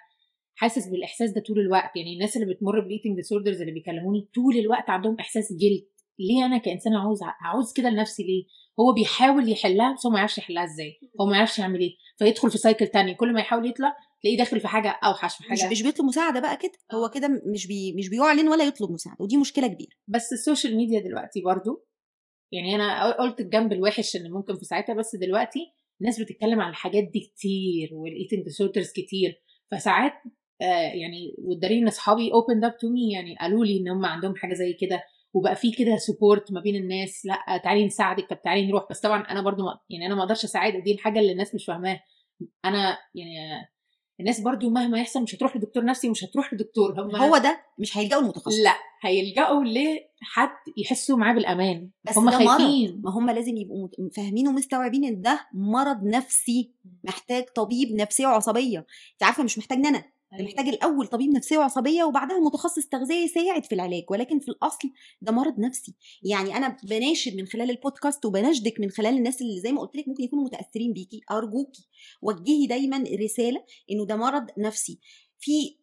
[0.54, 1.96] حاسس بالإحساس ده طول الوقت.
[1.96, 5.88] يعني الناس اللي بتمر بال eating disorders اللي بيكلموني طول الوقت عندهم إحساس guilt
[6.18, 8.44] ليه أنا كانسان عاوز عاوز كده لنفسي ليه؟
[8.80, 11.00] هو بيحاول يحلها بس هو ما يعرفش يحلها إزاي.
[11.20, 11.96] هو ما يعرفش يعمل إيه.
[12.18, 13.14] فيدخل في cycle تاني.
[13.14, 16.56] كل ما يحاول يطلع تلاقيه داخل في حاجة أوحش في حاجة مش بيطلب مساعدة بقى
[16.56, 16.72] كده.
[16.94, 19.18] هو كده مش بي مش بيعلن ولا يطلب مساعدة.
[19.20, 19.90] ودي مشكلة كبيرة.
[20.08, 21.86] بس ال social media دلوقتي برضو
[22.52, 25.60] يعني أنا قلت الجنب الوحش اللي ممكن في ساعتها بس دلوقتي
[26.00, 29.42] الناس بتتكلم عن الحاجات دي كتير وال eating disorders كتير.
[29.70, 30.12] فساعات
[30.62, 34.36] آه يعني والدليل ان أصحابي opened up to me يعني قالوا لي إن هم عندهم
[34.36, 35.02] حاجة زي كده
[35.34, 38.86] وبقى في كده support ما بين الناس لأ تعالي نساعدك طب تعالي نروح.
[38.90, 42.00] بس طبعا أنا برضو يعني أنا ما أقدرش أساعد دي الحاجة اللي الناس مش فاهماها.
[42.64, 43.66] أنا يعني
[44.20, 47.02] الناس برضو مهما يحصل مش هتروح لدكتور نفسي ومش هتروح لدكتور.
[47.02, 49.64] هم هو ده مش هيلجأوا المتخصص لا هيلجأوا
[50.22, 51.90] لحد يحسوا معاه بالأمان.
[52.04, 52.34] بس هم مرض.
[52.34, 53.00] خايفين.
[53.04, 56.72] ما هم لازم يبقوا فاهمين ومستوعبين إن ده مرض نفسي
[57.04, 58.78] محتاج طبيب نفسيه وعصبية.
[59.12, 60.04] انت عارفة مش محتاج ان أنا
[60.38, 64.90] ده محتاج الأول طبيب نفسيه وعصبية وبعدها متخصص تغذية يساعد في العلاج ولكن في الأصل
[65.22, 65.94] ده مرض نفسي.
[66.22, 70.08] يعني أنا بناشد من خلال البودكاست وبناشدك من خلال الناس اللي زي ما قلت لك
[70.08, 71.88] ممكن يكونوا متأثرين بيكي ارجوكي
[72.22, 75.00] وجهي دايما رسالة إنه ده مرض نفسي.
[75.38, 75.76] في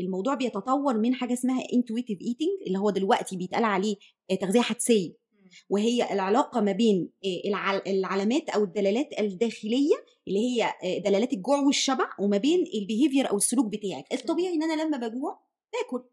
[0.00, 3.96] الموضوع بيتطور من حاجة اسمها intuitive eating اللي هو دلوقتي بيتقال عليه
[4.40, 5.27] تغذية حدسية.
[5.70, 9.94] وهي العلاقة ما بين آه، الع- العلامات أو الدلالات الداخلية
[10.28, 14.04] اللي هي آه، دلالات الجوع والشبع وما بين البيهيفير أو السلوك بتاعك.
[14.12, 15.40] الطبيعي إن أنا لما بجوع
[15.72, 16.04] باكل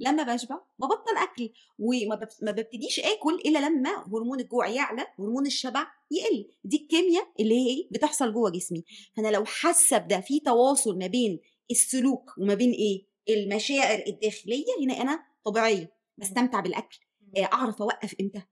[0.00, 5.46] لما بشبع ببطل أكل وما بب- ما ببتديش آكل إلا لما هرمون الجوع يعلى هرمون
[5.46, 6.48] الشبع يقل.
[6.64, 8.84] دي الكيمياء اللي هي؟ بتحصل جوه جسمي.
[9.16, 14.94] فأنا لو حاسة بده في تواصل ما بين السلوك وما بين إيه؟ المشاعر الداخلية هنا
[15.02, 16.98] أنا طبيعية بستمتع بالأكل.
[17.36, 18.42] آه، أعرف أوقف إمتى؟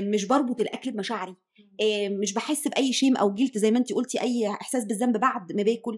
[0.00, 1.36] مش بربط الأكل بمشاعري.
[1.80, 5.52] آه، مش بحس بأي shame أو guilt زي ما انت قلتي أي إحساس بالذنب بعد
[5.52, 5.96] ما باكل.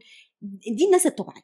[0.76, 1.42] دي الناس الطبيعية.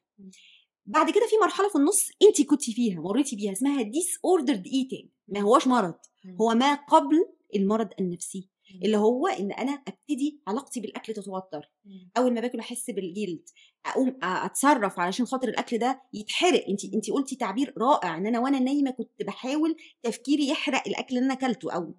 [0.87, 5.41] بعد كده في مرحلة في النص انت كنتي فيها مريتي بيها اسمها disordered eating ما
[5.41, 5.95] هوش مرض
[6.41, 8.50] هو ما قبل المرض النفسي.
[8.85, 11.71] اللي هو إن أنا أبتدي علاقتي بالأكل تتوتر.
[12.17, 13.43] أول ما باكل أحس بال guilt
[13.87, 16.65] أقوم أتصرف علشان خاطر الأكل ده يتحرق.
[16.69, 21.27] انت انت قلتي تعبير رائع إن أنا وأنا نايمة كنت بحاول تفكيري يحرق الأكل اللي
[21.27, 21.95] أنا أكلته أو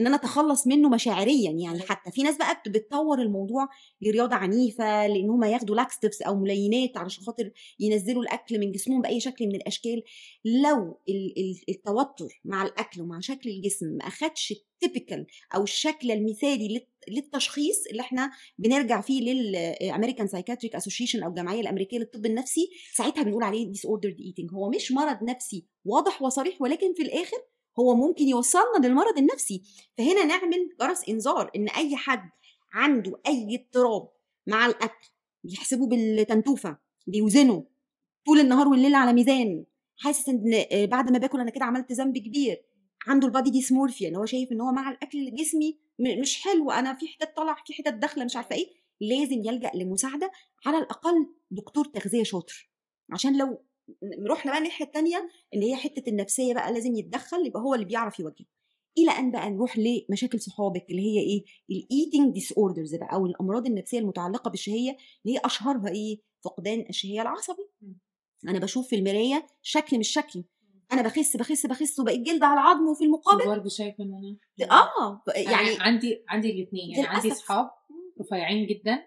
[0.00, 2.10] إن أنا أتخلص منه مشاعريا يعني حتى.
[2.10, 3.68] في ناس بقى بت- بتطور الموضوع
[4.00, 7.50] لرياضة عنيفة لإن هم ياخدوا laxatives أو ملينات علشان خاطر
[7.80, 10.02] ينزلوا الأكل من جسمهم بأي شكل من الأشكال.
[10.44, 16.10] لو ال- ال- التوتر مع الأكل ومع شكل الجسم ما أخدش ال typical أو الشكل
[16.10, 22.26] المثالي للت- للتشخيص اللي إحنا بنرجع فيه لل American Psychiatric Association أو الجمعية الأمريكية للطب
[22.26, 27.36] النفسي ساعتها بنقول عليه disordered eating هو مش مرض نفسي واضح وصريح ولكن في الآخر
[27.78, 29.62] هو ممكن يوصلنا للمرض النفسي.
[29.98, 32.30] فهنا نعمل جرس إنذار إن أي حد
[32.72, 34.08] عنده أي اضطراب
[34.46, 35.08] مع الأكل
[35.44, 37.66] بيحسبه بالتنتوفة بيوزنه
[38.26, 39.64] طول النهار والليل على ميزان
[39.96, 42.56] حاسس إن آه، بعد ما باكل أنا كده عملت ذنب كبير.
[43.06, 45.78] عنده البادي ديسمورفيا ان هو شايف إن هو مع الأكل جسمي
[46.20, 48.66] مش حلو أنا في حتت طالع في حتت داخلة مش عارفة إيه.
[49.00, 50.30] لازم يلجأ لمساعدة
[50.66, 52.70] على الأقل دكتور تغذية شاطر.
[53.10, 53.64] عشان لو
[54.30, 58.20] رحنا بقى الناحية الثانية اللي هي حتة النفسية بقى لازم يتدخل يبقى هو اللي بيعرف
[58.20, 58.44] يوجه
[58.98, 63.66] إلا إن بقى نروح لمشاكل صحابك اللي هي إيه؟ ال eating disorders بقى أو الأمراض
[63.66, 64.90] النفسية المتعلقة بالشهية
[65.26, 67.68] اللي هي أشهرها إيه؟ فقدان الشهية العصبي.
[68.48, 70.44] أنا بشوف في المراية شكل مش شكلي
[70.92, 75.22] أنا بخس بخس بخس وبقيت جلد على العظم وفي المقابل برضه شايفه إن أنا آه
[75.28, 77.32] يعني يعني عندي عندي الاثنين يعني عندي.
[77.32, 77.70] اصحاب
[78.20, 78.98] رفيعين جدا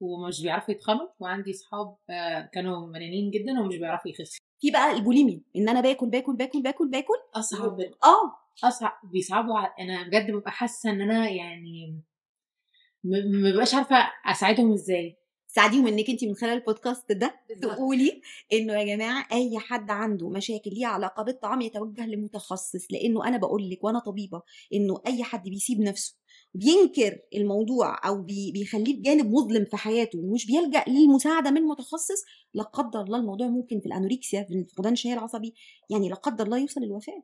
[0.00, 5.42] ومش بيعرفوا يتخنوا وعندي اصحاب آه، كانوا مليانين جدا ومش بيعرفوا يخسوا في بقى البوليمي
[5.56, 7.14] إن أنا باكل باكل باكل باكل باكل.
[7.34, 7.80] أصعب.
[7.80, 8.36] آه.
[8.68, 8.92] أصعب.
[9.12, 12.00] بيصعبوا ع- أنا بجد ببقى حاسة إن أنا يعني
[13.04, 15.16] ما ببقاش عارفة أساعدهم إزاي.
[15.46, 17.34] ساعديهم إنك انت من خلال البودكاست ده.
[17.62, 18.20] تقولي
[18.52, 23.70] إنه يا جماعة أي حد عنده مشاكل ليها علاقة بالطعام يتوجه لمتخصص لأنه أنا بقول
[23.70, 24.42] لك وأنا طبيبة
[24.74, 26.19] إنه أي حد بيسيب نفسه
[26.54, 32.62] بينكر الموضوع أو بي بيخليه بجانب مظلم في حياته ومش بيلجأ للمساعدة من متخصص لا
[32.62, 35.54] قدر الله الموضوع ممكن في ال anorexia في فقدان الشهيه العصبي
[35.90, 37.22] يعني لا قدر الله يوصل للوفاة.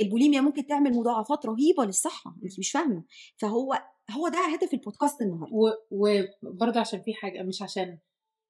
[0.00, 3.04] البوليميا ممكن تعمل مضاعفات رهيبة للصحة انت مش فاهمة.
[3.36, 5.54] فهو هو ده هدف البودكاست النهارده.
[5.90, 7.98] وبرضه عشان في حاجة مش عشان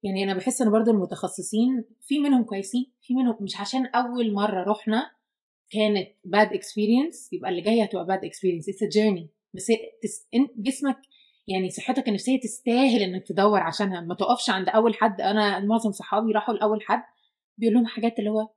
[0.03, 4.63] يعني أنا بحس إن برضه المتخصصين في منهم كويسين في منهم مش عشان أول مرة
[4.63, 5.11] رحنا
[5.69, 9.71] كانت bad experience يبقى اللي جاية هتبقى bad experience it's journey بس
[10.57, 10.97] جسمك
[11.47, 14.01] يعني صحتك النفسية تستاهل إنك تدور عشانها.
[14.01, 15.21] ما تقفش عند أول حد.
[15.21, 17.03] أنا معظم صحابي راحوا لأول حد
[17.57, 18.49] بيقول لهم حاجات اللي هو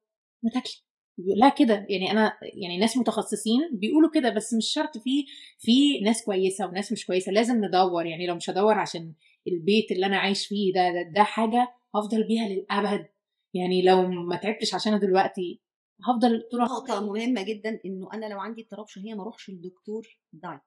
[0.42, 0.82] ما تاكلي.
[1.18, 1.86] لا كده.
[1.88, 5.24] يعني أنا يعني ناس متخصصين بيقولوا كده بس مش شرط في
[5.58, 7.32] في ناس كويسة وناس مش كويسة.
[7.32, 8.06] لازم ندور.
[8.06, 9.14] يعني لو مش هدور عشان
[9.48, 13.08] البيت اللي أنا عايش فيه ده ده, ده حاجة هفضل بيها للأبد.
[13.54, 15.60] يعني لو ما تعبتش عشانها دلوقتي
[16.08, 20.60] هفضل طول نقطة مهمة جدا إنه أنا لو عندي اضطراب شهية ما أروحش للدكتور diet.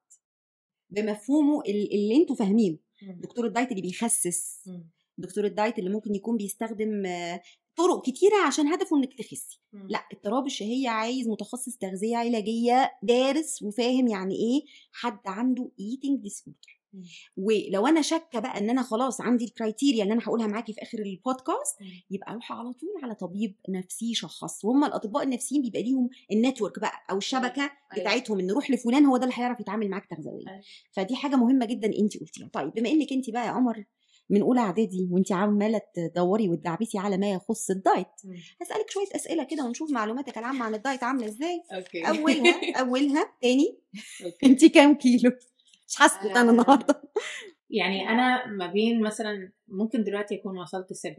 [0.92, 2.78] بمفهومه ال- اللي أنتوا فاهمينه.
[3.22, 4.62] دكتور ال diet اللي بيخسس.
[5.18, 7.42] دكتور ال diet اللي ممكن يكون بيستخدم آه،
[7.76, 9.62] طرق كتيرة عشان هدفه إنك تخسي.
[9.90, 16.81] لا اضطراب الشهية عايز متخصص تغذية علاجية دارس وفاهم يعني إيه حد عنده eating disorder.
[17.38, 20.82] ولو أنا شاكة بقى إن أنا خلاص عندي ال criteria اللي أنا هقولها معاكي في
[20.82, 21.78] آخر البودكاست.
[22.12, 26.80] يبقى أروح على طول على طبيب نفسي يشخص وهم الأطباء النفسيين بيبقى ليهم ال network
[26.80, 27.72] بقى أو الشبكة أيوة.
[27.98, 30.62] بتاعتهم إن نروح لفلان هو ده اللي هيعرف يتعامل معاك تغذويا أيوة.
[30.92, 33.86] فدي حاجة مهمة جدا انت قلتيها طيب بما إنك انت بقى يا قمر
[34.30, 38.08] من أولى إعدادي وانت عمالة تدوري وتدعبسي على ما يخص ال diet.
[38.62, 43.34] هسألك شوية أسئلة كده ونشوف معلوماتك العامة عن ال diet عاملة إزاي okay أولها أولها
[43.42, 43.78] تاني
[44.26, 44.46] okay.
[44.46, 45.32] انت كام كيلو
[45.92, 46.52] مش حاسة أنا آه.
[46.52, 47.02] النهارده.
[47.70, 51.16] يعني أنا ما بين مثلا ممكن دلوقتي أكون وصلت 70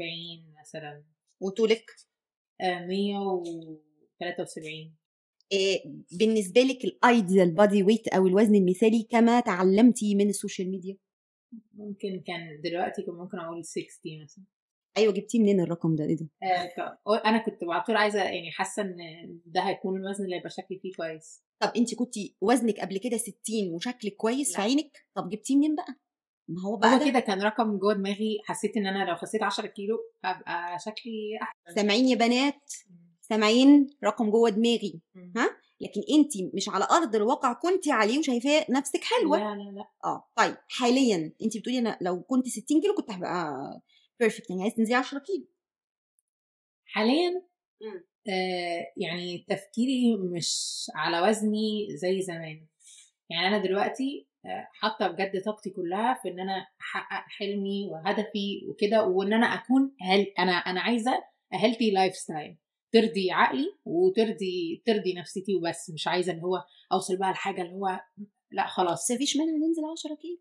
[0.61, 1.05] مثلا.
[1.41, 1.91] وطولك
[2.61, 4.95] آه، 173
[5.53, 5.83] إيه
[6.13, 10.97] بالنسبة لك ال ideal body weight أو الوزن المثالي كما تعلمتي من ال social media؟
[11.75, 13.87] ممكن كان دلوقتي كان ممكن أقول 60
[14.23, 14.45] مثلا.
[14.97, 16.29] أيوه جبتيه منين الرقم ده؟ إيه ده؟
[17.07, 18.97] آه، أنا كنت على طول عايزة يعني حاسة إن
[19.47, 21.43] ده هيكون الوزن اللي هيبقى شكلي فيه كويس.
[21.63, 23.35] طب أنت كنت وزنك قبل كده 60
[23.75, 24.65] وشكلك كويس في لا.
[24.65, 25.95] عينك؟ طب جبتيه منين بقى؟
[26.49, 29.67] ما هو بقى هو كده كان رقم جوه دماغي حسيت إن أنا لو خسيت 10
[29.67, 31.75] كيلو هبقى شكلي أحسن.
[31.81, 32.61] سامعين يا بنات؟
[33.21, 35.01] سامعين رقم جوه دماغي
[35.37, 35.51] ها؟
[35.81, 39.39] لكن أنت مش على أرض الواقع كنت عليه وشايفاه نفسك حلوة.
[39.39, 39.85] لا لا لا.
[40.05, 43.55] آه طيب حاليا أنت بتقولي أنا لو كنت 60 كيلو كنت هبقى
[44.23, 45.47] بيرفكت يعني عايز تنزلي 10 كيلو
[46.85, 47.43] حاليا.
[48.29, 52.67] آه يعني تفكيري مش على وزني زي زمان.
[53.31, 59.05] يعني أنا دلوقتي آه، حاطة بجد طاقتي كلها في إن أنا أحقق حلمي وهدفي وكده
[59.07, 62.57] وإن أنا أكون هل أنا أنا عايزة healthy lifestyle
[62.93, 68.01] ترضي عقلي وترضي ترضي نفسيتي وبس مش عايزة اللي هو أوصل بقى لحاجة اللي هو
[68.51, 69.05] لا خلاص.
[69.05, 70.39] بس مفيش مانع ننزل 10 كيلو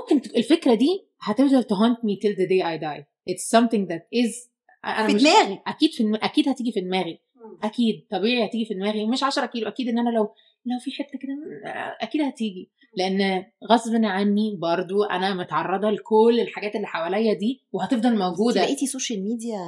[0.00, 3.04] ممكن الفكرة دي هتفضل to haunt me till the day I die.
[3.32, 4.50] It's something that is
[4.84, 5.62] أنا في مش دماغي.
[5.66, 6.14] أكيد في الم...
[6.14, 7.20] أكيد هتيجي في دماغي.
[7.62, 9.06] أكيد طبيعي هتيجي في دماغي.
[9.06, 10.22] مش 10 كيلو أكيد إن أنا لو
[10.66, 11.36] لو في حتة كده
[12.00, 12.70] أكيد هتيجي.
[12.96, 18.60] لأن غصب عني برضو أنا متعرضة لكل الحاجات اللي حواليا دي وهتفضل موجودة.
[18.60, 19.58] بقيتي social media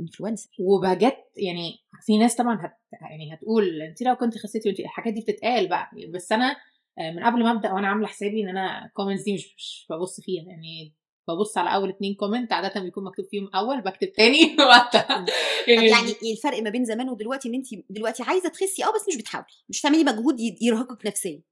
[0.00, 2.72] influencer وبجد يعني في ناس طبعا هت
[3.10, 5.90] يعني هتقول انت لو كنت خسيتي الحاجات دي بتتقال بقى.
[6.14, 6.56] بس أنا
[6.98, 10.20] من قبل ما أبدأ وأنا عاملة حسابي إن أنا ال comments دي مش, مش ببص
[10.20, 10.94] فيها يعني
[11.28, 14.38] ببص على أول اتنين comment عاده بيكون مكتوب فيهم أول بكتب تاني
[14.70, 15.26] وقتها
[15.68, 19.46] يعني الفرق ما بين زمان ودلوقتي إن انت دلوقتي عايزة تخسي آه بس مش بتحاولي
[19.68, 21.42] مش تعملي مجهود يرهقك نفسيا.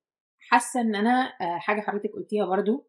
[0.51, 2.89] حاسة إن أنا آه، حاجة حضرتك قلتيها برضو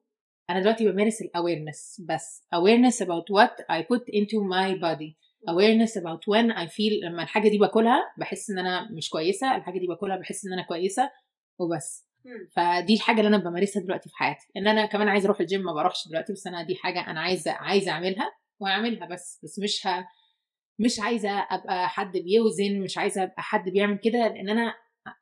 [0.50, 5.16] أنا دلوقتي بمارس ال awareness بس awareness about what I put into my body.
[5.50, 9.80] awareness about when I feel لما الحاجة دي باكلها بحس إن أنا مش كويسة الحاجة
[9.80, 11.10] دي باكلها بحس إن أنا كويسة
[11.60, 12.06] وبس.
[12.56, 15.74] فدي الحاجة اللي أنا بمارسها دلوقتي في حياتي إن أنا كمان عايزة أروح الجيم ما
[15.74, 20.08] بروحش دلوقتي بس أنا دي حاجة أنا عايزة عايزة أعملها وأعملها بس بس مش ه...
[20.80, 24.74] مش عايزة أبقى حد بيوزن مش عايزة أبقى حد بيعمل كده لأن أنا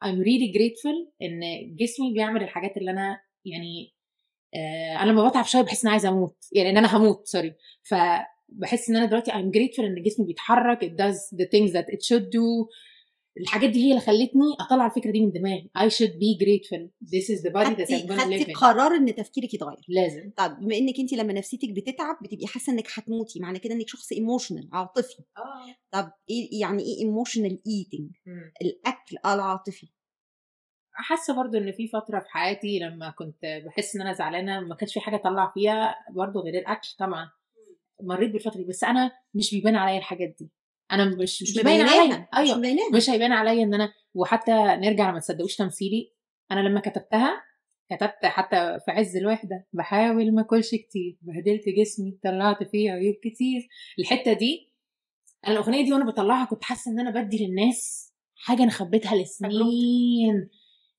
[0.06, 1.42] I'm really grateful إن
[1.76, 3.94] جسمي بيعمل الحاجات اللي أنا يعني
[4.56, 8.90] آه أنا لما بتعب شوية بحس إن عايزة أموت يعني إن أنا هموت sorry فبحس
[8.90, 12.24] إن أنا دلوقتي I'm grateful إن جسمي بيتحرك it does the things that it should
[12.24, 12.68] do
[13.40, 15.70] الحاجات دي هي اللي خلتني أطلع الفكرة دي من دماغي.
[15.78, 16.90] I should be grateful.
[17.06, 18.54] This is the body that خدتي I'm gonna live in.
[18.54, 19.86] قرار إن تفكيرك يتغير.
[19.88, 20.32] لازم.
[20.38, 24.12] طب بما إنك انت لما نفسيتك بتتعب بتبقي حاسة إنك هتموتي معنى كده إنك شخص
[24.12, 25.24] emotional عاطفي.
[25.38, 25.76] آه.
[25.92, 28.12] طب إيه يعني إيه emotional eating
[28.62, 29.88] الأكل العاطفي.
[30.96, 34.94] حاسة برضو إن في فترة في حياتي لما كنت بحس إن أنا زعلانة ما كانش
[34.94, 37.30] في حاجة أطلع فيها برضو غير الأكل طبعا.
[38.02, 40.50] مريت بالفترة دي بس أنا مش بيبان عليا الحاجات دي.
[40.92, 42.58] أنا مش مش باين عليا مش أيوه.
[42.58, 42.90] مبيناها.
[42.94, 46.14] مش هيبان عليا إن أنا وحتى نرجع ما تصدقوش تمثيلي
[46.52, 47.44] أنا لما كتبتها
[47.92, 53.68] كتبت حتى في عز الوحدة بحاول ما أكلش كتير بهدلت جسمي طلعت فيه عيوب كتير.
[54.00, 54.74] الحتة دي
[55.48, 60.50] أنا الأغنية دي وأنا بطلعها كنت حاسة إن أنا بدي للناس حاجة أنا خبيتها لسنين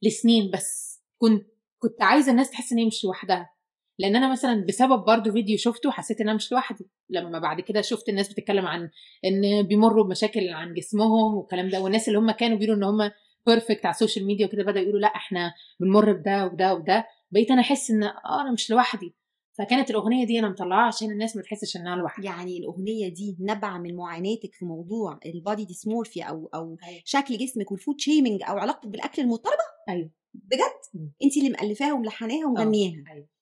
[0.03, 1.03] لسنين بس.
[1.18, 1.47] كنت
[1.79, 3.51] كنت عايزة الناس تحس إن هي مش لوحدها.
[3.98, 6.90] لأن أنا مثلا بسبب برضو فيديو شفته حسيت إن أنا مش لوحدي.
[7.11, 8.90] لما بعد كده شفت الناس بتتكلم عن
[9.24, 13.11] إن بيمروا بمشاكل عن جسمهم والكلام ده والناس اللي هم كانوا بيقولوا إن هم
[13.47, 17.07] perfect على ال social media وكده بدأوا يقولوا لا إحنا بنمر بده وده وده.
[17.30, 19.14] بقيت أنا أحس إن آه أنا مش لوحدي.
[19.59, 23.78] فكانت الأغنية دي أنا مطلعاها عشان الناس ما تحسش إنها لوحدها يعني الأغنية دي نبع
[23.78, 27.03] من معاناتك في موضوع ال body dysmorphia أو أو أيوة.
[27.05, 30.11] شكل جسمك وال food shaming أو علاقتك بالأكل المضطربة؟ أيوه.
[30.34, 31.11] بجد.
[31.24, 33.05] انت اللي مؤلفاها وملحناها ومغنياها.
[33.12, 33.34] أيوه.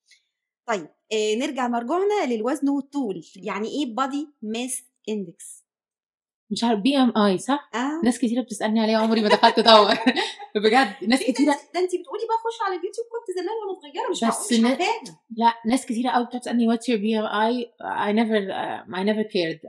[0.67, 3.21] طيب آه نرجع مرجوعنا للوزن والطول.
[3.35, 5.62] يعني إيه body mass index
[6.51, 8.01] مش عارف BMI صح؟ آه.
[8.03, 9.93] ناس كتيرة بتسألني عليه عمري ما دخلت ادور
[10.55, 13.55] بجد ناس إيه ده؟ كتيرة انت- ده انت بتقولي بقى خش على اليوتيوب كنت زمان
[13.67, 14.77] وأنا صغيرة مش بس ن-
[15.37, 18.51] لا ناس كتيرة قوي بتقعد تسألني what's your BMI I never
[18.97, 19.59] I never cared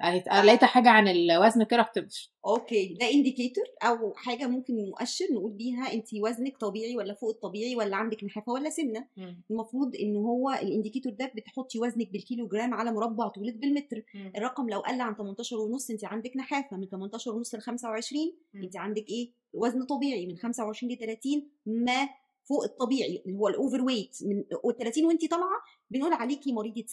[0.45, 1.99] لقيت حاجة عن الوزن كده رحت
[2.47, 7.77] okay ده indicator أو حاجة ممكن مؤشر نقول بيها انت وزنك طبيعي ولا فوق الطبيعي
[7.77, 9.07] ولا عندك نحافة ولا سمنة؟
[9.51, 14.03] المفروض إن هو ال indicator ده بتحطي وزنك بالكيلو جرام على مربع طولك بالمتر.
[14.37, 16.64] الرقم لو قل عن 18 ونص انت عندك نحافة.
[16.73, 18.33] من 18 ونص ل 25
[18.65, 22.09] انت عندك إيه؟ وزن طبيعي من 25 ل 30 ما
[22.49, 25.61] فوق الطبيعي اللي هو ال overweight من وال 30 وانت طالعة
[25.91, 26.85] بنقول عليكي مريضة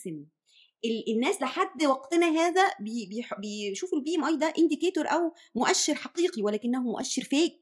[0.85, 2.61] ال- الناس لحد وقتنا هذا
[3.39, 7.57] بيشوفوا ال BMI ده indicator أو مؤشر حقيقي ولكنه مؤشر fake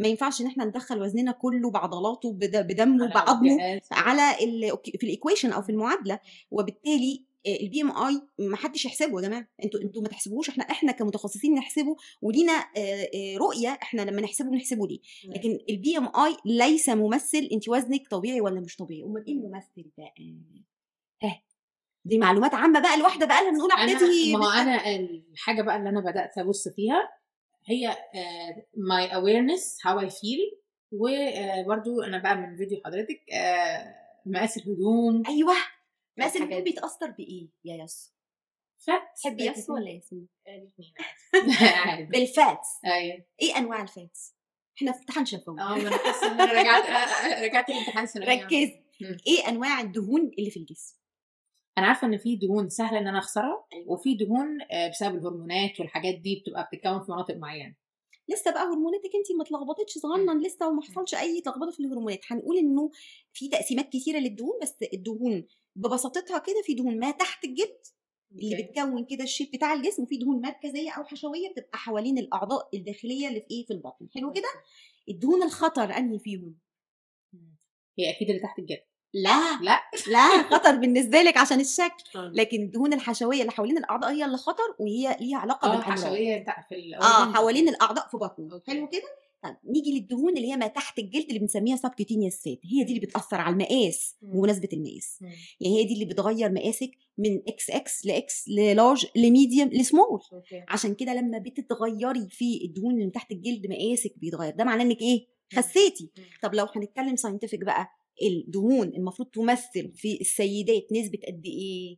[0.00, 4.36] ما ينفعش إن إحنا ندخل وزننا كله بعضلاته بد- بدمه بعظمه على
[4.98, 6.18] في ال equation أو في المعادلة
[6.50, 9.48] وبالتالي ال BMI ما حدش يحسبه يا جماعة.
[9.64, 14.50] أنتوا أنتوا ما تحسبوش إحنا إحنا كمتخصصين نحسبه ولينا آه، آه، رؤية إحنا لما نحسبه
[14.50, 15.00] بنحسبه ليه.
[15.24, 19.02] لكن ال BMI ليس ممثل انت وزنك طبيعي ولا مش طبيعي.
[19.02, 20.14] امال إيه الممثل بقى
[21.22, 21.42] ها.
[22.04, 24.96] دي معلومات عامة بقى الواحده بقى لها من اولى اعدادي ما هو أنا
[25.32, 27.08] الحاجة بقى اللي أنا بدأت أبص فيها
[27.66, 27.96] هي
[28.76, 30.38] my awareness how I feel
[30.92, 33.94] وبرده أنا بقى من فيديو حضرتك آه،
[34.26, 35.22] مقاس الهدوم.
[35.28, 35.54] أيوه.
[36.18, 36.60] بس دي.
[36.60, 38.12] بيتأثر بإيه يا ياسو
[38.86, 42.68] fat تحبي ياسو ولا ياسمين؟ الاثنين بال fats.
[42.84, 43.24] أيوه.
[43.42, 44.34] إيه أنواع ال fats؟
[44.76, 45.60] إحنا في امتحان شفوي.
[45.60, 48.82] أه ما أنا حاسة إن أنا رجعت آه، رجعت الامتحان ثانويه ركزي.
[49.26, 50.96] إيه أنواع الدهون اللي في الجسم؟
[51.78, 53.92] أنا عارفة إن في دهون سهلة إن أنا أخسرها أيوة.
[53.92, 57.74] وفي دهون آه، بسبب الهرمونات والحاجات دي بتبقى بتتكون في مناطق معينة.
[58.28, 62.20] لسه بقى هرموناتك انت ما اتلخبطتش صغنن لسه وما حصلش أي تلخبطة في الهرمونات.
[62.26, 62.90] هنقول إنه
[63.32, 65.46] في تقسيمات كتيرة للدهون بس الدهون
[65.76, 67.78] ببساطتها كده في دهون ما تحت الجلد
[68.32, 68.68] اللي okay.
[68.68, 73.28] بتكون كده ال shape بتاع الجسم وفي دهون مركزية أو حشوية بتبقى حوالين الأعضاء الداخلية
[73.28, 74.08] اللي في إيه في البطن.
[74.14, 74.48] حلو كده؟
[75.08, 76.58] الدهون الخطر أنهي فيهم.
[77.98, 78.82] هي أكيد اللي تحت الجلد.
[79.14, 79.80] لا لا.
[80.06, 82.04] لا خطر بالنسبة لك عشان الشكل.
[82.14, 86.38] لكن الدهون الحشوية اللي حوالين الأعضاء هي اللي خطر وهي ليها علاقة آه بالامراض حشويه
[86.42, 88.62] بتاع في ال آه حوالين الأعضاء في بطنه.
[88.66, 92.84] حلو كده؟ طب نيجي للدهون اللي هي ما تحت الجلد اللي بنسميها subcutaneous fat هي
[92.84, 94.16] دي اللي بتأثر على المقاس.
[94.22, 95.18] بمناسبة المقاس.
[95.20, 95.28] مم.
[95.60, 100.20] يعني هي دي اللي بتغير مقاسك من إكس إكس لاكس للارج لميديوم لسمول
[100.68, 104.54] عشان كده لما بتتغيري في الدهون اللي من تحت الجلد مقاسك بيتغير.
[104.54, 106.10] ده معناه إنك إيه؟ خسيتي.
[106.18, 106.24] مم.
[106.42, 107.88] طب لو هنتكلم scientific بقى
[108.22, 111.96] الدهون المفروض تمثل في السيدات نسبة قد إيه؟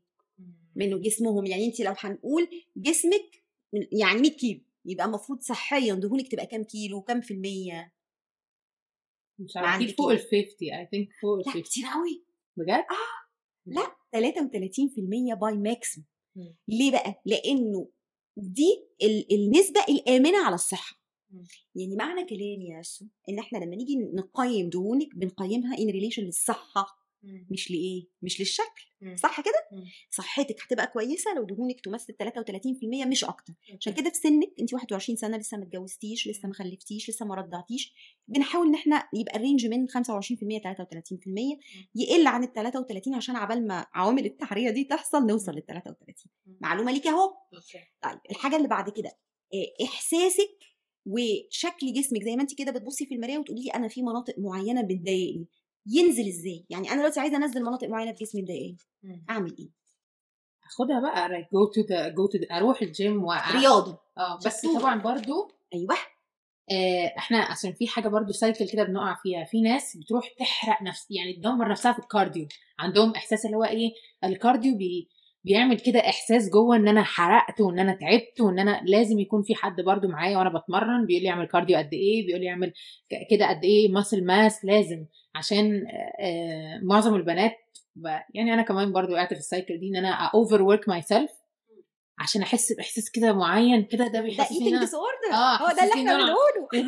[0.77, 1.47] من جسمهم.
[1.47, 3.45] يعني انت لو هنقول جسمك
[3.93, 4.61] يعني 100 كيلو.
[4.85, 7.93] يبقى المفروض صحيا دهونك تبقى كام كيلو كام في المية
[9.39, 12.25] مش أكيد فوق؟ ال 50 I think فوق ال لا 50 كتير قوي
[12.57, 12.85] بجد؟
[13.67, 16.07] لا 33% by maximum
[16.37, 16.57] مم.
[16.69, 17.89] ليه بقى لأنه
[18.37, 21.01] دي ال- النسبة الآمنة على الصحة.
[21.75, 26.87] يعني معنى كلامي ياسو إن إحنا لما نيجي نقيم دهونك بنقيمها in relation للصحة.
[27.51, 28.85] مش لإيه مش للشكل.
[29.17, 29.83] صح كده.
[30.11, 33.53] صحتك هتبقى كويسة لو دهونك تمثل 33% مش أكتر.
[33.81, 33.93] عشان.
[33.93, 37.95] كده في سنك انت 21 سنة لسه ما اتجوزتيش لسه ما خلفتيش لسه ما رضعتيش
[38.29, 41.59] بنحاول إن إحنا يبقى ال range من 25% 33%
[41.95, 46.15] يقل عن ال 33 عشان عبال ما عوامل التحرية دي تحصل نوصل لل 33
[46.47, 46.57] مم.
[46.61, 47.35] معلومة ليك أهو.
[47.55, 49.19] okay طيب الحاجة اللي بعد كده
[49.55, 50.59] إيه، إحساسك
[51.07, 54.83] وشكل جسمك زي ما انت كده بتبصي في المراية وتقولي لي أنا في مناطق معينة
[54.83, 55.47] بتضايقني.
[55.87, 58.77] ينزل إزاي؟ يعني أنا دلوقتي عايزة أنزل مناطق معينة في جسمي مضايقاني.
[59.31, 59.69] أعمل إيه؟
[60.67, 63.99] اخدها بقى to the go to the أروح الجيم و رياضة.
[64.19, 64.79] آه بس شطورة.
[64.81, 65.95] طبعا برضو أيوه.
[66.71, 71.07] آه، إحنا عشان في حاجة برضو cycle كده بنقع فيها في ناس بتروح تحرق نفس
[71.11, 72.47] يعني تدمر نفسها في ال cardio
[72.79, 73.93] عندهم إحساس اللي هو إيه
[74.25, 75.09] ال cardio بي
[75.45, 79.55] بيعمل كده إحساس جوه إن أنا حرقت وإن أنا تعبت وإن أنا لازم يكون في
[79.55, 82.73] حد برضو معايا وأنا بتمرن بيقول لي اعمل cardio قد إيه بيقول لي اعمل
[83.31, 85.83] كده قد إيه muscle mass لازم عشان
[86.83, 87.53] معظم البنات
[88.35, 91.31] يعني أنا كمان برضو وقعت في ال cycle دي إن أنا overwork myself
[92.19, 96.17] عشان أحس بإحساس كده معين كده ده ده بيحسسني eating disorder هو ده اللي إحنا
[96.17, 96.69] بنقوله.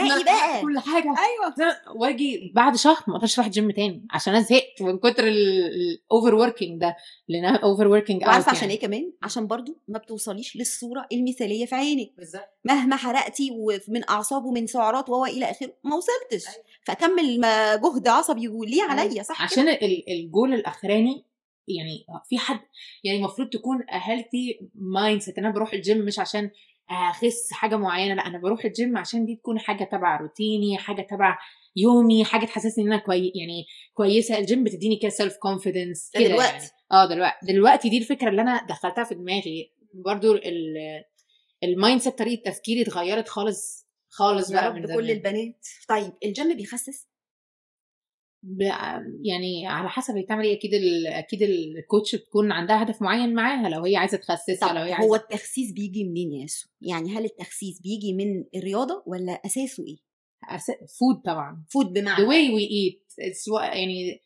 [0.00, 0.60] أنا بقى.
[0.62, 1.04] كل حاجة.
[1.08, 1.76] أيوه.
[1.96, 6.80] واجي بعد شهر ما أقدرش أروح الجيم تاني عشان أنا زهقت من كتر ال overworking
[6.80, 6.96] ده
[7.28, 12.12] لأن أنا overworking وعارفه عشان إيه كمان؟ عشان برضو ما بتوصليش للصورة المثالية في عينك.
[12.16, 12.48] بالظبط.
[12.64, 16.48] مهما حرقتي ومن أعصاب ومن سعرات وهو إلى آخره ما وصلتش.
[16.48, 16.64] أيوة.
[16.86, 17.40] فاكمل
[17.82, 21.24] جهد عصبي ليه عليا صح؟ عشان ال- الجول الأخراني
[21.68, 22.60] يعني في حد
[23.04, 26.50] يعني المفروض تكون healthy mindset أنا بروح الجيم مش عشان
[26.90, 31.38] أخس حاجة معينة لأ أنا بروح الجيم عشان دي تكون حاجة تبع روتيني حاجة تبع
[31.76, 34.38] يومي حاجة تحسسني إن أنا كوي يعني كويسة.
[34.38, 36.52] الجيم بتديني كده self confidence ده كده دلوقتي.
[36.52, 37.46] يعني آه دلوقتي.
[37.52, 39.72] دلوقتي دي الفكرة اللي أنا دخلتها في دماغي.
[39.94, 40.74] برضو ال
[41.64, 45.66] ال mindset طريقة تفكيري اتغيرت خالص خالص بقى من كل البنات.
[45.88, 47.08] طيب الجيم بيخسس؟
[49.24, 50.56] يعني على حسب هي بتعمل إيه.
[50.58, 51.06] أكيد ال...
[51.06, 55.16] أكيد الكوتش بتكون عندها هدف معين معاها لو هي عايزة تخسسها لو هي هو عايزة
[55.16, 59.96] التخسيس بيجي منين يا ياسو؟ يعني هل التخسيس بيجي من الرياضة ولا أساسه إيه؟
[60.98, 61.64] food طبعا.
[61.70, 64.20] food بمعنى the way we eat it's what يعني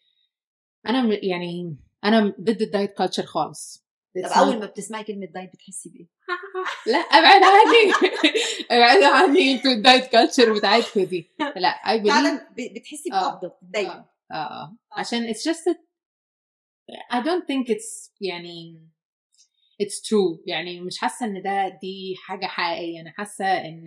[0.88, 3.86] أنا يعني أنا ضد ال diet culture خالص.
[4.24, 6.06] طب not- أول ما بتسمعي كلمة دايت بتحسي بإيه؟
[6.86, 7.92] لا أبعد عني.
[8.70, 11.30] أبعد عني أنتوا ال diet culture بتاعتكم دي.
[11.56, 13.30] لا believe فعلا بتحسي آه.
[13.30, 14.04] بقبضه دايما.
[14.32, 15.78] آه آه عشان it's just that
[17.12, 18.88] I don't think it's يعني
[19.82, 20.42] it's true.
[20.46, 23.00] يعني مش حاسة إن ده دي حاجة حقيقية.
[23.00, 23.84] أنا حاسة إن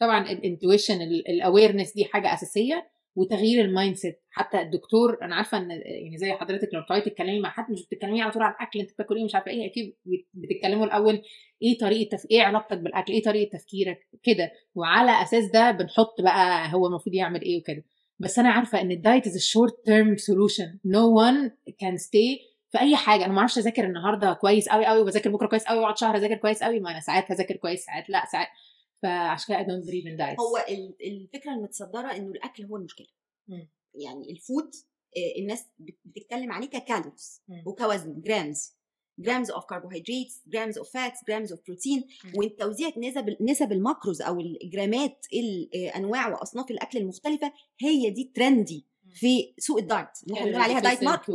[0.00, 2.90] طبعا ال intuition ال awareness دي حاجة أساسية.
[3.16, 4.22] وتغيير ال mindset.
[4.30, 8.22] حتى الدكتور أنا عارفة إن يعني زي حضرتك لو بتقعدي تتكلمي مع حد مش بتتكلمي
[8.22, 11.22] على طول على الأكل أنت بتاكل إيه مش عارفة إيه أكيد بت- بتتكلموا الأول
[11.62, 12.26] إيه طريقة تف...
[12.30, 14.50] إيه علاقتك بالأكل إيه طريقة تفكيرك كده.
[14.74, 17.84] وعلى أساس ده بنحط بقى هو المفروض يعمل إيه وكده.
[18.18, 22.40] بس أنا عارفة إن ال diet is short term solution no one can stay
[22.70, 23.24] في أي حاجة.
[23.24, 26.34] أنا ما أعرفش أذاكر النهارده كويس قوي قوي وبذاكر بكرة كويس قوي وأقعد شهر أذاكر
[26.36, 28.48] كويس قوي ما أنا ساعات هذاكر كويس ساعات لأ ساعات
[29.04, 33.06] فعشان كده I don't believe in diets هو ال- الفكرة المتصدرة إنه الأكل هو المشكلة
[33.48, 33.68] مم.
[33.94, 34.70] يعني ال food
[35.16, 37.42] آه، الناس بت- بتتكلم عليه ك calories.
[37.66, 38.76] وكوزن grams
[39.18, 42.04] grams of كربوهيدرات grams of fats grams of protein.
[42.36, 49.54] وتوزيع نسب نسب ال macros أو الجرامات الانواع وأصناف الأكل المختلفة هي دي trendy في
[49.58, 51.30] سوق الدايت اللي إحنا بنقول عليها diet market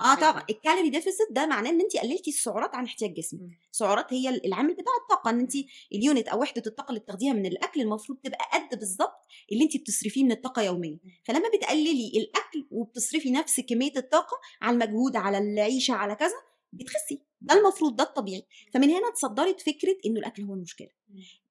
[0.00, 0.44] آه طبعا.
[0.50, 3.40] ال calorie deficit ده معناه إن انت قللتي السعرات عن احتياج جسمك.
[3.72, 5.52] السعرات هي العامل بتاع الطاقة إن انت
[5.92, 9.76] ال unit أو وحدة الطاقة اللي بتاخديها من الأكل المفروض تبقى قد بالظبط اللي انت
[9.76, 10.98] بتصرفيه من الطاقة يوميا.
[11.24, 16.36] فلما بتقللي الأكل وبتصرفي نفس كمية الطاقة على المجهود على العيشة على كذا
[16.72, 17.20] بتخسي.
[17.40, 18.46] ده المفروض ده الطبيعي.
[18.74, 20.88] فمن هنا اتصدرت فكرة إنه الأكل هو المشكلة.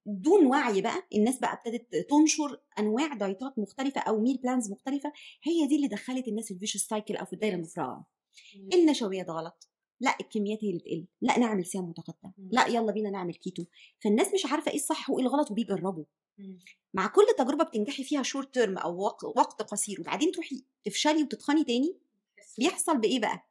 [0.06, 5.68] دون وعي بقى الناس بقى ابتدت تنشر أنواع دايتات مختلفة أو meal plans مختلفة هي
[5.68, 8.06] دي اللي دخلت الناس في ال vicious cycle أو في الدايرة المفرغه
[8.74, 9.70] النشويات غلط.
[10.00, 11.06] لا الكميات هي اللي بتقل.
[11.22, 12.30] لا نعمل صيام متقطع.
[12.38, 13.66] لا يلا بينا نعمل كيتو
[14.00, 16.04] فالناس مش عارفة إيه الصح وإيه الغلط وبيجربوا.
[16.94, 21.64] مع كل تجربة بتنجحي فيها short term أو وق- وقت قصير وبعدين تروحي تفشلي وتتخني
[21.64, 21.98] تاني
[22.58, 23.44] بيحصل بإيه بقى؟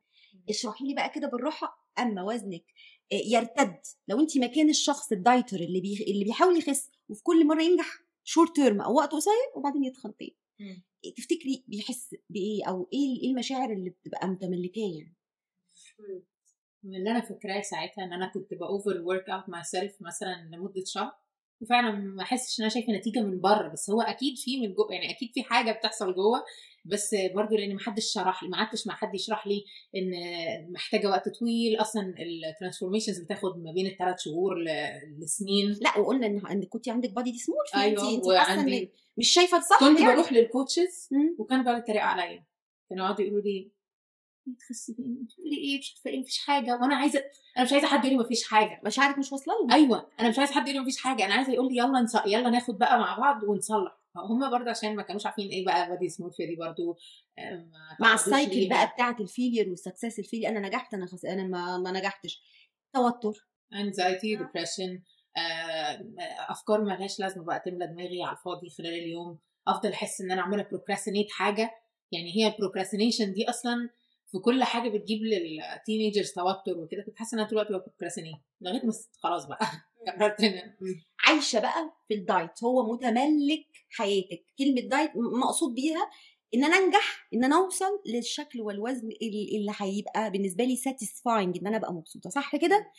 [0.48, 2.64] اشرحي لي بقى كده بالراحة أما وزنك
[3.12, 3.80] يرتد.
[4.08, 6.04] لو انت مكان الشخص ال dieter اللي بي...
[6.12, 7.86] اللي بيحاول يخس وفي كل مرة ينجح
[8.24, 10.36] short term أو وقت قصير وبعدين يتخن تاني.
[11.16, 15.16] تفتكري بيحس بإيه أو إيه إيه المشاعر اللي بتبقى متملكاه يعني؟
[16.84, 21.12] من اللي أنا فاكراه ساعتها إن أنا كنت ب over workout myself مثلا لمدة شهر
[21.60, 24.92] وفعلا ما أحسش إن أنا شايفة نتيجة من بره بس هو أكيد في من جوه
[24.92, 26.44] يعني أكيد في حاجة بتحصل جوه
[26.84, 29.64] بس برضو لأن ما حدش شرح لي ما قعدتش مع حد يشرح لي
[29.96, 30.10] إن
[30.72, 31.80] محتاجة وقت طويل.
[31.80, 32.14] أصلا
[32.48, 34.54] ال transformations بتاخد ما بين الثلاث شهور
[35.18, 35.76] لسنين.
[35.80, 39.28] لا وقلنا إن إن كنت عندك body dysmorphia أيوة، انت انت حاسه وعندي- ان مش
[39.30, 40.12] شايفة الصح كنت يعني.
[40.14, 41.08] بروح لل coaches.
[41.38, 42.44] وكانوا بيقعدوا يتريقوا عليا.
[42.90, 46.72] كانوا يقعدوا يقولوا لي "إيه تخسي فين بتقولي إيه؟ مش عارفة إيه مفيش حاجة.
[46.82, 47.24] وأنا عايزة
[47.56, 48.80] أنا مش عايزة حد يقول لي مفيش حاجة.
[48.86, 51.24] مشاعرك مش واصلة لهم؟ أيوه أنا مش عايزة حد يقول لي مفيش حاجة.
[51.26, 52.14] أنا عايزة يقول لي يلا نص...
[52.26, 54.01] يلا ناخد بقى مع بعض ونصلح.
[54.16, 56.96] هم برضه عشان ما كانوش عارفين إيه بقى body dysmorphia دي برضه
[57.38, 57.68] آه،
[58.00, 58.68] مع ال cycle.
[58.68, 61.24] بقى بتاعة ال failure وال success ال failure أنا نجحت أنا خس...
[61.24, 62.42] أنا ما, ما نجحتش.
[62.94, 63.48] توتر.
[63.74, 65.00] Anxiety depression
[65.36, 66.04] آه،
[66.48, 69.38] أفكار ما لهاش لازمة بقى تملى دماغي على الفاضي خلال اليوم.
[69.68, 71.70] أفضل أحس إن أنا عمالة procrastinate حاجة.
[72.12, 73.90] يعني هي ال procrastination دي أصلا
[74.32, 78.36] في كل حاجة بتجيب لل teenagers توتر وكده كنت حاسة إن أنا طول الوقت procrastinate
[78.60, 79.66] لغاية ما خلاص بقى.
[81.24, 84.44] عايشة بقى في الدايت هو متملك حياتك.
[84.58, 86.10] كلمة دايت مقصود بيها
[86.54, 91.66] إن أنا أنجح إن أنا أوصل للشكل والوزن ال- اللي هيبقى بالنسبة لي satisfying إن
[91.66, 92.30] أنا أبقى مبسوطة.
[92.30, 92.90] صح كده؟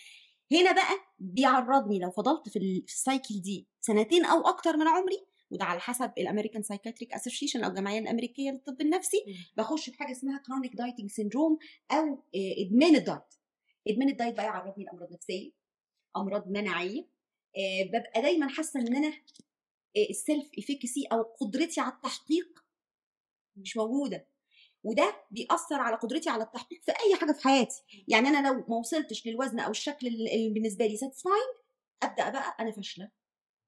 [0.52, 4.88] هنا بقى بيعرضني لو فضلت في ال- في ال cycle دي سنتين أو أكتر من
[4.88, 9.18] عمري وده على حسب ال American Psychiatric Association أو الجمعية الأمريكية للطب النفسي
[9.58, 11.58] بخش في حاجة اسمها chronic dieting syndrome
[11.92, 13.22] أو ادمان الدايت
[13.88, 15.52] ادمان الدايت بقى يعرضني لأمراض نفسية.
[16.18, 17.02] أمراض مناعية
[17.58, 19.14] آه، ببقى دايما حاسة إن أنا
[20.10, 22.64] ال self efficacy أو قدرتي على التحقيق
[23.56, 24.28] مش موجودة.
[24.84, 27.84] وده بيأثر على قدرتي على التحقيق في أي حاجة في حياتي.
[28.08, 31.56] يعني أنا لو ما وصلتش للوزن أو الشكل اللي بالنسبة لي satisfying
[32.04, 33.12] أبدأ بقى أنا فاشلة.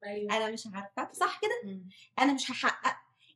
[0.05, 0.37] أيوه.
[0.37, 1.13] أنا مش عارفة.
[1.13, 1.81] صح كده؟
[2.19, 2.95] أنا مش هحقق.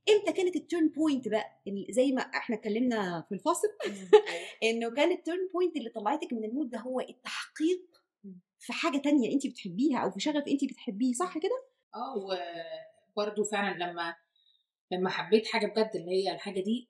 [0.10, 3.68] إمتى كانت ال turn point بقى؟ زي ما إحنا اتكلمنا في الفاصل.
[4.64, 7.89] إنه كان ال turn point اللي طلعتك من ال mood ده هو التحقيق.
[8.60, 11.64] في حاجة تانية انت بتحبيها أو في شغف انت بتحبيه صح كده؟
[11.95, 12.16] آه
[13.18, 14.16] وبرده فعلا لما
[14.91, 16.89] لما حبيت حاجة بجد اللي هي الحاجة دي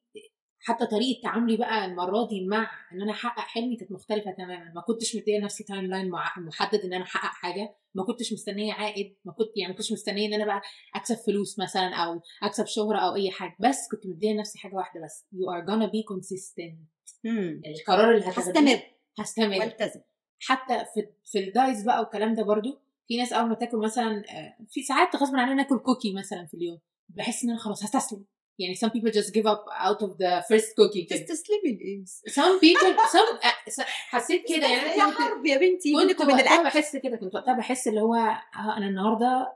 [0.62, 4.72] حتى طريقة تعاملي بقى المرة دي مع إن أنا أحقق حلمي كانت مختلفة تماما.
[4.76, 7.76] ما كنتش مديه نفسي timeline محدد إن أنا أحقق حاجة.
[7.96, 9.16] ما كنتش مستنية عائد.
[9.26, 10.62] ما كنت يعني ما كنتش مستنية إن أنا بقى
[10.96, 13.56] أكسب فلوس مثلا أو أكسب شهرة أو أي حاجة.
[13.60, 15.26] بس كنت مديه لنفسي حاجة واحدة بس.
[15.34, 16.76] You are gonna be consistent.
[17.24, 17.62] مم.
[17.66, 18.82] القرار اللي هتاخديه هستمر.
[19.20, 19.60] هستمر.
[19.60, 20.02] والتزم.
[20.40, 24.56] حتى في في الدايز بقى والكلام ده برضو في ناس أول ما تاكل مثلا آه،
[24.70, 26.80] في ساعات غصب عننا ناكل كوكي مثلا في اليوم
[27.10, 28.26] بحس إن أنا خلاص هستسلم.
[28.60, 31.08] يعني some people just give up out of the first cookie.
[31.10, 36.42] تستسلمي لايه some people some آه، حسيت كده يعني يا حرب يا بنتي كنت وقتها
[36.42, 36.64] الأكل.
[36.64, 39.56] بحس كده كنت وقتها بحس اللي هو آه، أنا النهارده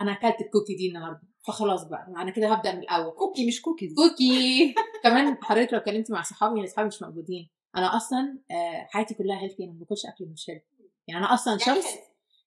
[0.00, 3.12] أنا أكلت ال cookie دي النهارده فخلاص بقى أنا كده هبدأ من الأول.
[3.12, 4.74] cookie مش cookies cookie
[5.04, 7.48] كمان حضرتك لو اتكلمتي مع صحابي يعني صحابي مش موجودين.
[7.76, 10.64] أنا أصلا آه، حياتي كلها healthy أنا ما باكلش أكل مش healthy
[11.08, 11.90] يعني أنا أصلا يعني شخص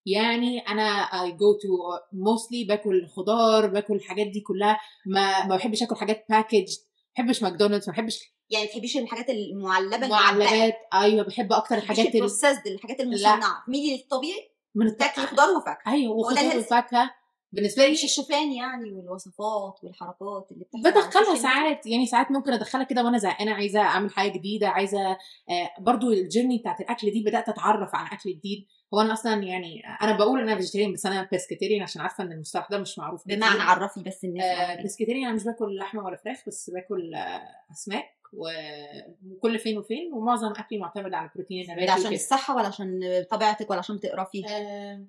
[0.05, 1.69] يعني أنا I go to
[2.13, 4.79] mostly باكل خضار باكل الحاجات دي كلها.
[5.05, 6.67] ما ما بحبش آكل حاجات packaged
[7.17, 10.75] ما بحبش ماكدونالدز ما بحبش يعني ما تحبيش الحاجات المعلبة معلبات.
[10.93, 13.63] أيوه بحب أكتر الحاجات الحاجات ال- البروسيسد الحاجات المصنعة.
[13.67, 15.91] ميلي للطبيعي من تاكلي خضار وفاكهة.
[15.91, 16.57] أيوه وخضار.
[16.57, 17.11] وفاكهة.
[17.51, 22.53] بالنسبة لي مش الشوفان يعني والوصفات والحركات اللي بتحصل على بدخلها ساعات يعني ساعات ممكن
[22.53, 25.09] أدخلها كده وأنا زهقانة عايزة أعمل حاجة جديدة عايزة
[25.49, 29.43] آه، برضو ال journey بتاعت الأكل دي بدأت أتعرف على أكل جديد هو أنا أصلا
[29.43, 32.99] يعني أنا بقول إن أنا vegetarian بس أنا pescatarian عشان عارفة إن المصطلح ده مش
[32.99, 33.27] معروف.
[33.27, 34.81] بمعنى عرفي بس الناس آه.
[34.81, 37.41] pescatarian أنا مش باكل لحمة ولا فراخ بس باكل آه
[37.71, 42.15] أسماك وكل فين وفين ومعظم أكلي معتمد على البروتين ده النباتي عشان وكده.
[42.15, 42.99] الصحة ولا عشان
[43.31, 45.05] طبيعتك ولا عشان بتقرفي آه،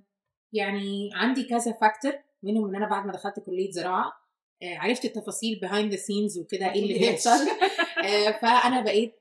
[0.53, 2.13] يعني عندي كذا factor
[2.43, 4.13] منهم إن أنا بعد ما دخلت كلية زراعة
[4.63, 7.49] آه، عرفت التفاصيل behind the scenes وكده إيه اللي بيحصل.
[8.05, 9.15] آه، فأنا بقيت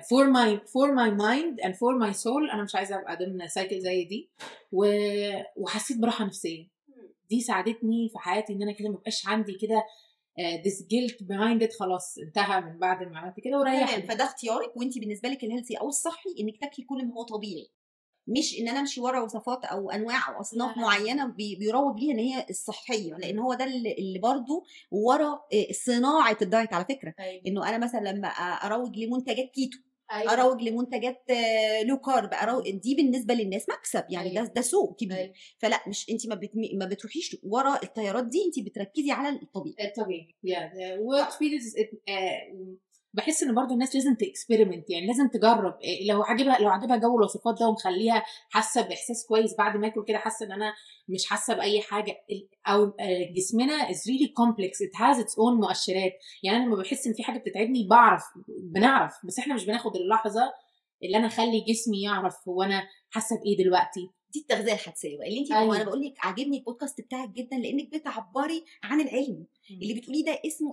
[0.00, 3.80] for my for my mind and for my soul أنا مش عايزة أبقى ضمن cycle
[3.80, 4.30] زي دي.
[5.56, 6.66] وحسيت براحة نفسية.
[7.30, 9.82] دي ساعدتني في حياتي إن أنا كده مبقاش عندي كده
[10.92, 14.02] guilt behind it خلاص انتهى من بعد ما عملت كده وريحني.
[14.02, 17.70] فده اختيارك وانت بالنسبة لك ال healthy أو الصحي إنك تاكلي كل ما هو طبيعي.
[18.28, 20.82] مش إن أنا أمشي ورا وصفات أو أنواع أو أصناف لا.
[20.82, 26.36] معينة بي- بيروج ليها إن هي الصحية لأن هو ده اللي برضو ورا آه، صناعة
[26.42, 27.14] الدايت على فكرة
[27.46, 29.78] إنه أنا مثلا لما أروج لمنتجات كيتو
[30.10, 34.52] أروج لمنتجات آه، low carb أروج دي بالنسبة للناس مكسب يعني ده أيوة.
[34.54, 35.32] ده سوق كبير أيوة.
[35.58, 40.36] فلا مش انت ما بتمي ما بتروحيش ورا التيارات دي انت بتركزي على الطبيعي طبيعي
[40.46, 40.98] yeah.
[41.00, 41.74] و experience
[43.14, 45.78] بحس إن برضو الناس لازم ت experiment يعني لازم تجرب.
[45.84, 50.04] إيه، لو عاجبها لو عاجبها جو الوصفات ده ومخليها حاسة بإحساس كويس بعد ما آكل
[50.08, 50.72] كده حاسة إن أنا
[51.08, 52.16] مش حاسة بأي حاجة.
[52.66, 56.12] أو آه، جسمنا is really complex it has its own مؤشرات.
[56.42, 58.22] يعني أنا لما بحس إن في حاجة بتتعبني بعرف
[58.74, 60.52] بنعرف بس إحنا مش بناخد اللحظة
[61.04, 64.10] اللي أنا أخلي جسمي يعرف هو أنا حاسة بإيه دلوقتي.
[64.32, 65.28] دي التغذية الحدسية بقى.
[65.28, 65.76] اللي انت أيوة.
[65.76, 69.46] أنا بقول لك عاجبني البودكاست بتاعك جدا لأنك بتعبري عن العلم.
[69.82, 70.72] اللي بتقوليه ده اسمه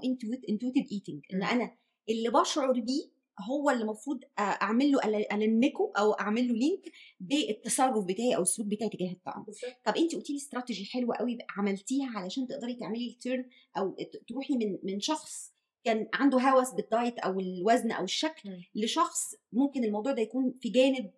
[0.49, 1.43] intuitive eating إن.
[1.43, 1.71] أنا
[2.09, 3.15] اللي بشعر بيه
[3.49, 4.99] هو اللي المفروض أعمل له
[5.31, 9.45] link أو أعمل له link بالتصرف بتاعي أو السلوك بتاعي تجاه الطعام
[9.85, 13.45] طب انت قلتي لي استراتيجي حلوة قوي عملتيها علشان تقدري تعملي ال turn
[13.77, 13.95] أو
[14.27, 15.53] تروحي من من شخص
[15.83, 18.49] كان عنده هوس بالدايت أو الوزن أو الشكل.
[18.75, 21.11] لشخص ممكن الموضوع ده يكون في جانب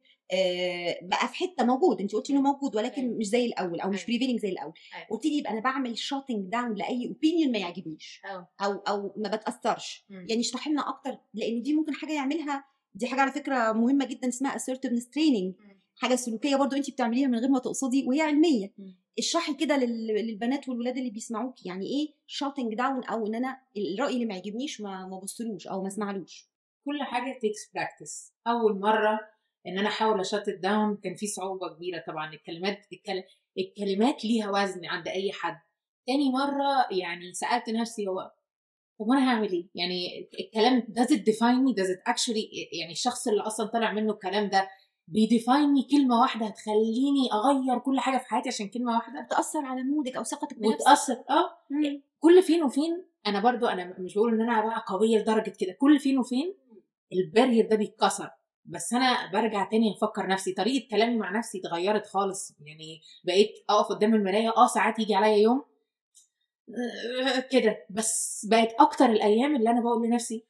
[1.02, 3.18] بقى في حتة موجود انت قلتي إنه موجود ولكن أيوة.
[3.18, 4.08] مش زي الأول أو مش أيوة.
[4.08, 5.08] prevailing زي الأول أيوة.
[5.10, 9.30] قلتي لي يبقى أنا بعمل shutting down لأي opinion ما يعجبنيش آه أو أو ما
[9.36, 10.26] بتأثرش مم.
[10.30, 12.64] يعني اشرحي لنا أكتر لأن دي ممكن حاجة يعملها
[12.96, 15.82] دي حاجة على فكرة مهمة جدا اسمها assertiveness training مم.
[15.96, 18.74] حاجة سلوكية برضو انت بتعمليها من غير ما تقصدي وهي علمية.
[19.20, 24.14] اشرحي كده لل- للبنات والولاد اللي بيسمعوك يعني إيه shutting down أو إن أنا الرأي
[24.14, 26.46] اللي ما يعجبنيش ما ما بصلوش أو ما اسمعلوش
[26.86, 29.20] كل حاجة takes practice أول مرة
[29.68, 32.34] إن أنا أحاول أ shut down كان في صعوبة كبيرة طبعا.
[32.34, 33.24] الكلمات الكل...
[33.58, 35.58] الكلمات ليها وزن عند أي حد.
[36.08, 38.32] تاني مرة يعني سألت نفسي هو
[39.00, 42.48] طب وأنا هعمل إيه؟ يعني الكلام does it define me does it actually
[42.80, 44.70] يعني الشخص اللي أصلا طالع منه الكلام ده
[45.08, 49.66] بي define me كلمة واحدة؟ هتخليني أغير كل حاجة في حياتي عشان كلمة واحدة؟ تاثر
[49.66, 50.82] على mood ك أو ثقتك بنفسك.
[50.82, 51.58] وتاثر آه.
[51.70, 52.02] مم.
[52.20, 55.74] كل فين وفين أنا برضو أنا مش بقول إن أنا بقى قوية لدرجة كده.
[55.80, 56.54] كل فين وفين
[57.14, 58.30] ال barrier ده بيتكسر.
[58.68, 62.56] بس أنا برجع تاني أفكر نفسي طريقة كلامي مع نفسي اتغيرت خالص.
[62.66, 65.64] يعني بقيت أقف قدام المراية آه ساعات يجي عليا يوم
[66.70, 67.86] آه، كده.
[67.90, 70.46] بس بقت أكتر الأيام اللي أنا بقول لنفسي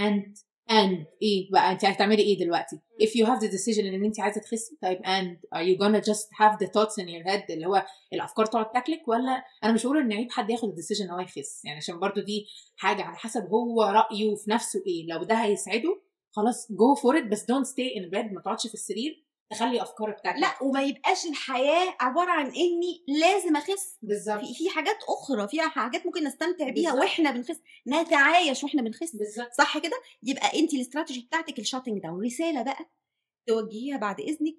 [0.00, 0.38] and
[0.70, 4.40] and إيه بقى؟ انت هتعملي إيه دلوقتي؟ If you have the decision إن انت عايزة
[4.40, 7.86] تخسي طيب and are you gonna just have the thoughts in your head اللي هو
[8.12, 11.20] الأفكار تقعد تاكلك؟ ولا أنا مش بقول إن عيب حد ياخد ال decision إن هو
[11.20, 12.46] يخس يعني عشان برضو دي
[12.76, 15.06] حاجة على حسب هو رأيه في نفسه إيه.
[15.06, 16.00] لو ده هيسعده
[16.32, 20.20] خلاص go for it بس don't stay in bed ما تقعدش في السرير تخلي أفكارك
[20.24, 23.96] تاكلك لا وما يبقاش الحياة عبارة عن إني لازم أخس.
[24.02, 24.40] بالظبط.
[24.44, 27.02] في في حاجات أخرى فيها حاجات ممكن نستمتع بيها بالظبط.
[27.04, 27.60] وإحنا بنخس.
[27.88, 29.16] نتعايش وإحنا بنخس.
[29.16, 29.52] بالظبط.
[29.58, 32.90] صح كده؟ يبقى أنت الاستراتيجي بتاعتك ال shutting down رسالة بقى
[33.46, 34.56] توجهيها بعد إذنك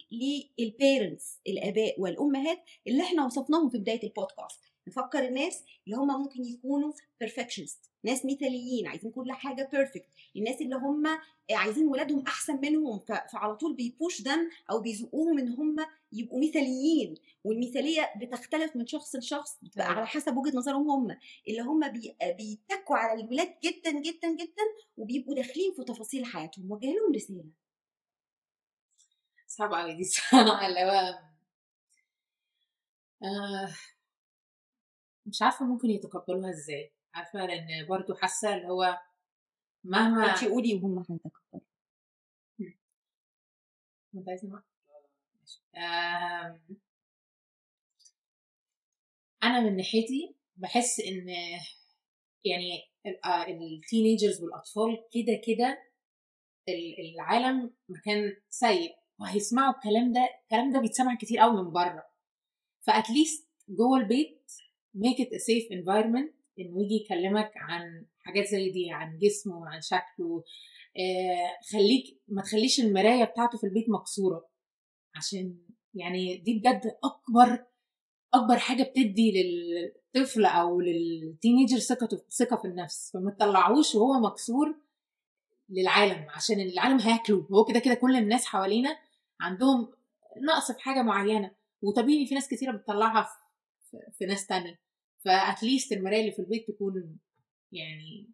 [0.59, 4.59] لل parents الآباء والأمهات اللي إحنا وصفناهم في بداية البودكاست
[4.89, 6.91] نفكر الناس اللي هم ممكن يكونوا
[7.23, 11.03] perfectionist ناس مثاليين عايزين كل حاجة perfect الناس اللي هم
[11.51, 12.99] عايزين ولادهم أحسن منهم
[13.33, 15.75] فعلى طول بي push them أو بيزقوهم إن هم
[16.13, 19.97] يبقوا مثاليين والمثالية بتختلف من شخص لشخص بتبقى أيوة.
[19.97, 21.17] على حسب وجهة نظرهم هم
[21.47, 24.63] اللي هم بي بيتكوا على الولاد جدا جدا جدا
[24.97, 27.45] وبيبقوا داخلين في تفاصيل حياتهم وجه لهم رسالة
[29.47, 31.19] صعبة أوي دي الصراحة اللي هو
[33.23, 33.69] آه
[35.29, 36.93] مش عارفة ممكن يتقبلوها إزاي.
[37.13, 38.99] عارفة؟ لأن برضو حاسة اللي هو
[39.83, 41.61] مهما انت قولي وهم هيتقبلوا.
[45.75, 46.59] آم،
[49.43, 51.29] أنا من ناحيتي بحس إن
[52.45, 52.89] يعني
[53.47, 55.83] التينيجرز والأطفال كده كده
[56.69, 58.99] ال- العالم مكان سيء.
[59.19, 62.09] وهيسمعوا الكلام ده الكلام ده بيتسمع كتير قوي من بره.
[62.81, 64.38] فأتليست جوه البيت
[64.97, 66.39] make it a safe environment.
[66.59, 70.43] إنه يجي يكلمك عن حاجات زي دي عن جسمه وعن شكله.
[70.97, 74.49] آه خليك ما تخليش المراية بتاعته في البيت مكسورة.
[75.15, 75.57] عشان
[75.93, 77.65] يعني دي بجد أكبر
[78.33, 79.33] أكبر حاجة بتدي
[80.15, 83.11] للطفل أو للتينيجر ثقته ثقة في النفس.
[83.13, 84.75] فما تطلعوش وهو مكسور
[85.69, 87.47] للعالم عشان العالم هياكله.
[87.51, 88.97] هو كده كده كل الناس حوالينا
[89.41, 89.93] عندهم
[90.47, 91.51] نقص في حاجة معينة.
[91.81, 93.29] وطبيعي في ناس كتيرة بتطلعها
[94.17, 94.79] في, ناس تانية.
[95.25, 97.19] فاتليست المراية اللي في البيت تكون
[97.71, 98.29] يعني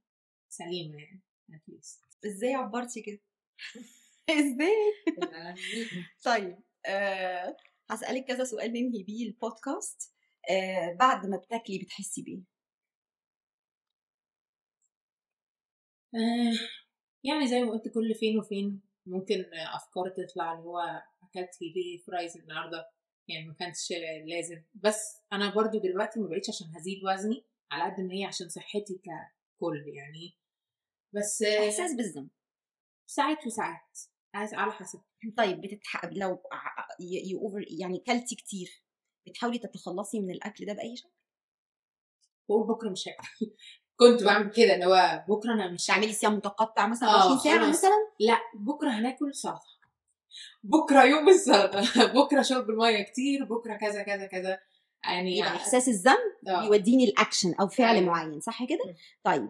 [0.49, 1.21] سليمة يعني
[1.53, 3.19] اتليست إزاي عبرتي كده؟
[4.39, 4.75] إزاي؟
[6.25, 7.57] طيب أه
[7.89, 10.13] هسألك كذا سؤال ننهي بيه البودكاست.
[10.49, 12.55] أه بعد ما بتاكلي بتحسي بيه
[16.15, 16.53] آه،
[17.23, 19.45] يعني زي ما قلت كل فين وفين ممكن
[19.75, 20.79] أفكار تطلع اللي هو
[21.23, 22.89] أكلت ليه فرايز النهارده.
[23.27, 23.93] يعني ما كانش
[24.25, 24.63] لازم.
[24.73, 29.01] بس أنا برضو دلوقتي ما بقيتش عشان هزيد وزني على قد ما هي عشان صحتي
[29.03, 30.37] ككل يعني.
[31.13, 32.29] بس آه، إحساس بالذنب.
[33.05, 33.99] ساعات وساعات.
[34.35, 35.01] على حسب.
[35.37, 36.05] طيب بتتح...
[36.05, 36.41] لو
[37.39, 37.65] over...
[37.79, 38.83] يعني كلتي كتير
[39.27, 41.09] بتحاولي تتخلصي من الأكل ده بأي شكل؟
[42.49, 43.55] بقول بكرة مش هاكل.
[43.99, 47.57] كنت بعمل كده اللي هو بكرة أنا مش تعملي صيام متقطع مثلا آه، 20 ساعة
[47.57, 47.69] خلاص.
[47.77, 49.74] مثلا؟ لا بكرة هناكل سلطة.
[50.63, 51.81] بكرة يوم السلطه
[52.21, 54.59] بكرة شرب المية كتير بكرة كذا كذا كذا
[55.03, 56.17] يعني يبقى إحساس الذنب
[56.47, 56.63] آه.
[56.65, 58.07] يوديني الاكشن أو فعل أيوة.
[58.07, 58.95] معين صح كده.
[59.23, 59.49] طيب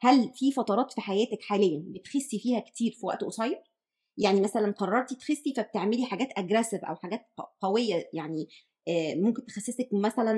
[0.00, 3.62] هل في فترات في حياتك حاليا بتخسي فيها كتير في وقت قصير
[4.18, 7.20] يعني مثلا قررتي تخسي فبتعملي حاجات aggressive أو حاجات
[7.60, 8.48] قوية يعني
[8.88, 10.36] آه، ممكن تخسسك مثلا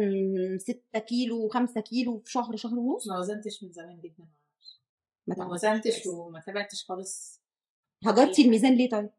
[0.59, 4.29] 6 كيلو 5 كيلو في شهر شهر ونص ما وزنتش من زمان جدا.
[5.27, 5.47] ما.
[5.47, 7.43] وزنتش وما تابعتش خالص
[8.07, 9.11] هجرتي الميزان ليه طيب؟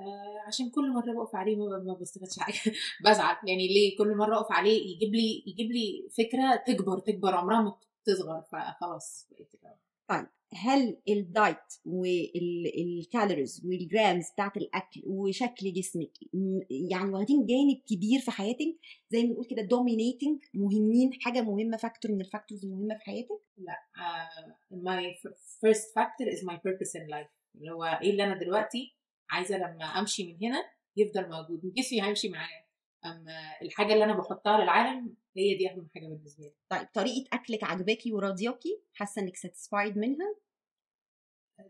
[0.00, 2.74] آه عشان كل مرة بقف عليه ما بستفادش حاجة.
[3.04, 3.36] بزعل.
[3.46, 7.78] يعني ليه كل مرة أقف عليه يجيب لي يجيب لي فكرة تكبر تكبر عمرها ما
[8.04, 8.42] تصغر.
[8.42, 9.78] فخلاص كده.
[10.54, 16.10] هل الدايت وال calories وال grams بتاعت الأكل وشكل جسمك
[16.90, 18.76] يعني واخدين جانب كبير في حياتك؟
[19.10, 23.40] زي ما بنقول كده dominating مهمين حاجة مهمة factor من ال factors المهمة في حياتك؟
[24.72, 27.37] my f- first factor is my purpose in life.
[27.58, 28.96] اللي هو إيه اللي أنا دلوقتي
[29.30, 32.68] عايزة لما أمشي من هنا يفضل موجود جسمي هيمشي معايا.
[33.04, 33.32] اما
[33.62, 36.54] الحاجة اللي أنا بحطها للعالم هي دي أهم حاجة بالنسبة لي.
[36.68, 40.36] طيب طريقة أكلك عجباكي وراضياكي حاسة إنك satisfied منها؟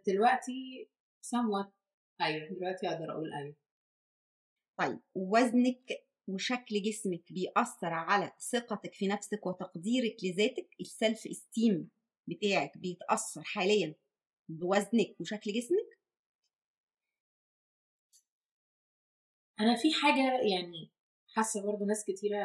[0.06, 0.88] دلوقتي
[1.26, 1.68] somewhat
[2.20, 3.56] أيوه دلوقتي أقدر أقول أيوه.
[4.78, 11.90] طيب وزنك وشكل جسمك بيأثر على ثقتك في نفسك وتقديرك لذاتك؟ ال self esteem
[12.28, 13.94] بتاعك بيتأثر حاليا؟
[14.48, 15.98] بوزنك وشكل جسمك؟
[19.60, 20.92] أنا في حاجة يعني
[21.36, 22.38] حاسة برضو ناس كتيرة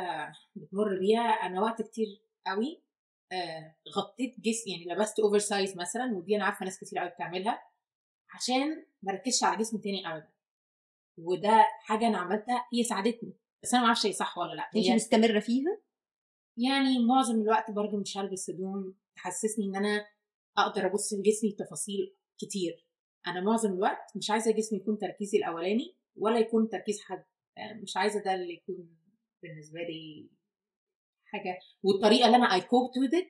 [0.56, 1.22] بتمر بيها.
[1.22, 2.08] أنا وقت كتير
[2.48, 2.84] قوي
[3.32, 7.62] آه غطيت جسمي يعني لبست oversize مثلا ودي أنا عارفة ناس كتير قوي بتعملها
[8.30, 10.34] عشان ما ركزش على جسم تاني ابدا.
[11.18, 13.34] وده حاجة أنا عملتها هي ساعدتني.
[13.64, 14.70] بس أنا ما أعرفش هي صح ولا لأ.
[14.76, 15.82] انت مستمرة فيها؟
[16.58, 20.06] يعني معظم الوقت برضو مش هلبس هدوم تحسسني إن أنا
[20.58, 22.88] أقدر أبص لجسمي بتفاصيل كتير.
[23.28, 27.24] أنا معظم الوقت مش عايزة جسمي يكون تركيزي الأولاني ولا يكون تركيز حد.
[27.58, 28.98] يعني مش عايزة ده اللي يكون
[29.44, 30.30] بالنسبة لي
[31.26, 31.60] حاجة.
[31.84, 33.22] والطريقة اللي أنا اي كوبت وذ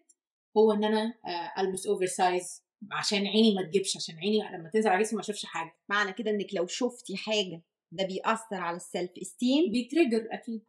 [0.57, 5.03] هو إن أنا آه، ألبس oversize عشان عيني ما تجيبش عشان عيني لما تنزل على
[5.03, 5.76] جسمي ما أشوفش حاجة.
[5.89, 7.61] معنى كده إنك لو شفتي حاجة
[7.91, 10.65] ده بيأثر على ال self esteem بي trigger أكيد.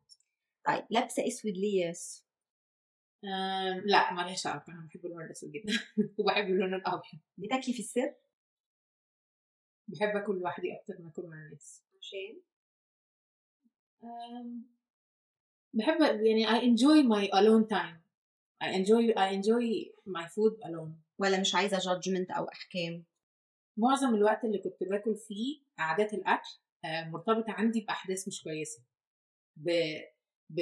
[0.67, 2.24] طيب لابسة أسود ليه يا ياسو؟
[3.85, 5.73] لا مالهاش علاقه أنا بحب اللون الأسود جدا.
[6.19, 7.21] وبحب اللون الأبيض.
[7.39, 8.15] بتاكلي في السر؟
[9.89, 11.85] بحب أكل لوحدي أكتر ما أكل مع الناس.
[11.99, 12.41] عشان؟
[15.75, 17.97] بحب يعني I enjoy my alone time.
[18.65, 20.91] I enjoy I enjoy my food alone.
[21.19, 23.05] ولا مش عايزة جادجمنت أو أحكام؟
[23.77, 26.49] معظم الوقت اللي كنت باكل فيه عادات الأكل
[26.85, 28.83] آه، مرتبطة عندي بأحداث مش كويسة.
[30.55, 30.61] ب...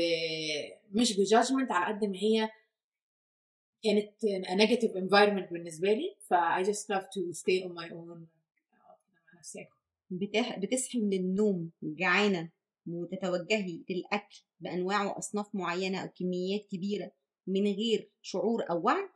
[0.93, 2.51] مش بجادجمنت على قد ما هي
[3.83, 4.13] كانت
[4.47, 8.19] a negative environment بالنسبة لي ف I just love to stay on my own
[8.73, 9.69] مع نفسي.
[10.59, 12.51] بتصحي من النوم جعانة
[12.87, 17.13] وتتوجهي للأكل بانواع وأصناف معينة أو كميات كبيرة
[17.47, 19.09] من غير شعور أو وعي؟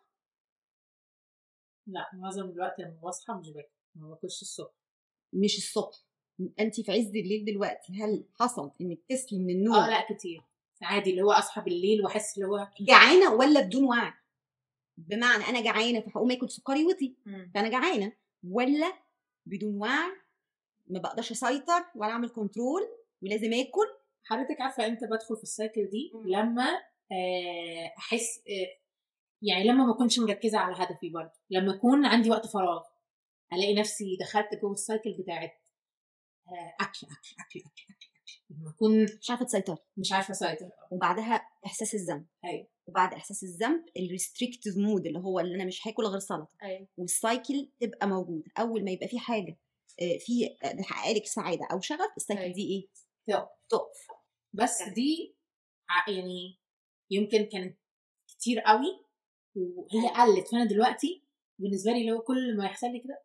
[1.86, 4.74] لا معظم الوقت لما بصحى مش باكل ما باكلش الصبح.
[5.32, 5.96] مش الصبح.
[6.60, 10.42] انت في عز الليل دلوقتي هل حصل إنك تصحي من النوم؟ آه لا كتير.
[10.82, 14.12] عادي اللي هو أصحى بالليل وأحس اللي هو جعانة ولا بدون وعي؟
[14.96, 17.14] بمعنى أنا جعانة فهقوم آكل سكري وطي
[17.54, 18.12] فأنا جعانة.
[18.50, 18.92] ولا
[19.46, 20.12] بدون وعي
[20.86, 22.82] ما بقدرش أسيطر ولا أعمل control
[23.22, 23.86] ولازم آكل.
[24.24, 26.28] حضرتك عارفة إمتى بدخل في ال cycle دي؟ مم.
[26.28, 26.68] لما
[27.12, 28.80] آه، أحس آه،
[29.42, 31.32] يعني لما ما أكونش مركزة على هدفي برضه.
[31.50, 32.82] لما اكون عندي وقت فراغ
[33.52, 35.52] ألاقي نفسي دخلت جوه ال cycle بتاعت
[36.48, 38.15] آه، أكل أكل أكل أكل أكل.
[38.66, 39.76] أكون مش عارفة تسيطر.
[39.96, 40.70] مش عارفة أسيطر.
[40.90, 42.26] وبعدها إحساس الذنب.
[42.44, 42.68] أيوه.
[42.86, 46.48] وبعد إحساس الذنب ال restrictive mode اللي هو اللي أنا مش هاكل غير سلطة.
[46.62, 46.88] أيوه.
[46.96, 48.44] وال cycle تبقى موجودة.
[48.58, 49.58] أول ما يبقى في حاجة
[50.00, 52.54] آه، في بتحقق لك سعادة أو شغف السايكل أيوة.
[52.54, 52.88] دي إيه؟
[53.68, 54.06] تقف.
[54.52, 55.36] بس دي
[56.08, 56.58] يعني
[57.10, 57.78] يمكن كانت
[58.28, 59.00] كتير قوي
[59.56, 60.48] وهي قلت.
[60.48, 61.22] فأنا دلوقتي
[61.58, 63.22] بالنسبة لي لو كل ما يحصل لي كده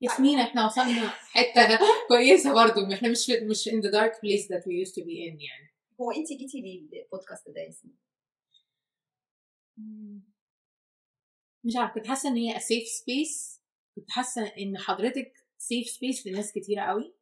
[0.00, 1.78] ياسمين إحنا وصلنا حتة
[2.08, 2.92] كويسة برضو.
[2.92, 5.74] إحنا مش في مش in the dark place that we used to be in يعني.
[6.00, 7.96] هو انت جيتي للبودكاست ده يا ياسمين؟
[11.64, 13.60] مش عارفة كنت حاسة إن هي a safe space.
[13.96, 17.14] كنت حاسة إن حضرتك safe space لناس كتيرة قوي.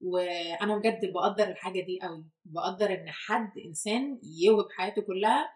[0.00, 2.24] وأنا بجد بقدر الحاجة دي قوي.
[2.44, 5.48] بقدر إن حد إنسان يوهب حياته كلها.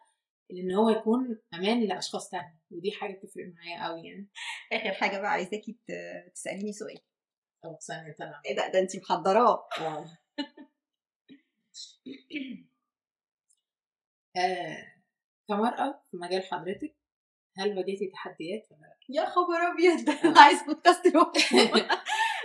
[0.51, 4.29] إن هو يكون أمان لأشخاص تانية ودي حاجة بتفرق معايا قوي يعني.
[4.73, 5.77] آخر حاجة بقى عايزاكي
[6.35, 6.99] تسأليني سؤال.
[7.63, 9.69] طب ثانية طلع إيه ده؟ ده انت محضراه.
[9.81, 10.19] آه
[14.37, 14.87] آه،
[15.49, 16.95] كمرأة في مجال حضرتك
[17.59, 20.05] هل واجهتي تحديات ولا لأ؟ يا خبر أبيض!
[20.05, 20.25] ده آه.
[20.25, 21.03] أنا عايز بودكاست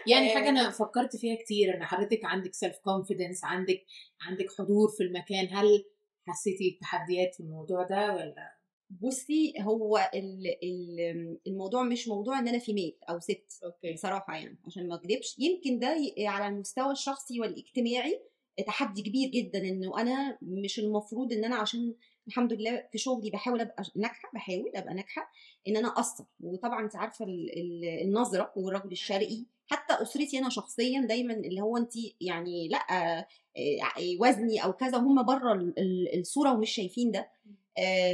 [0.07, 0.35] يعني آه.
[0.35, 3.85] حاجة أنا فكرت فيها كتير إن حضرتك عندك self confidence عندك
[4.21, 5.85] عندك حضور في المكان هل
[6.27, 8.57] حسيتي بتحديات في الموضوع ده ولا؟
[8.89, 13.93] بصي هو ال- ال- الموضوع مش موضوع إن أنا female أو ست okay.
[13.93, 15.95] بصراحة يعني عشان ما اكذبش يمكن ده
[16.27, 18.21] على المستوى الشخصي والاجتماعي
[18.67, 21.95] تحدي كبير جدا إنه أنا مش المفروض إن أنا عشان
[22.27, 25.31] الحمد لله في شغلي بحاول أبقى ناجحة بحاول أبقى ناجحة
[25.67, 26.25] إن أنا أثر.
[26.39, 31.77] وطبعا انت عارفة ال- ال- النظرة والرجل الشرقي حتى أسرتي أنا شخصيا دايما اللي هو
[31.77, 37.11] انت يعني لأ آه، آه، وزني أو كذا وهم بره ال- ال- الصورة ومش شايفين
[37.11, 37.19] ده.
[37.19, 37.62] آه،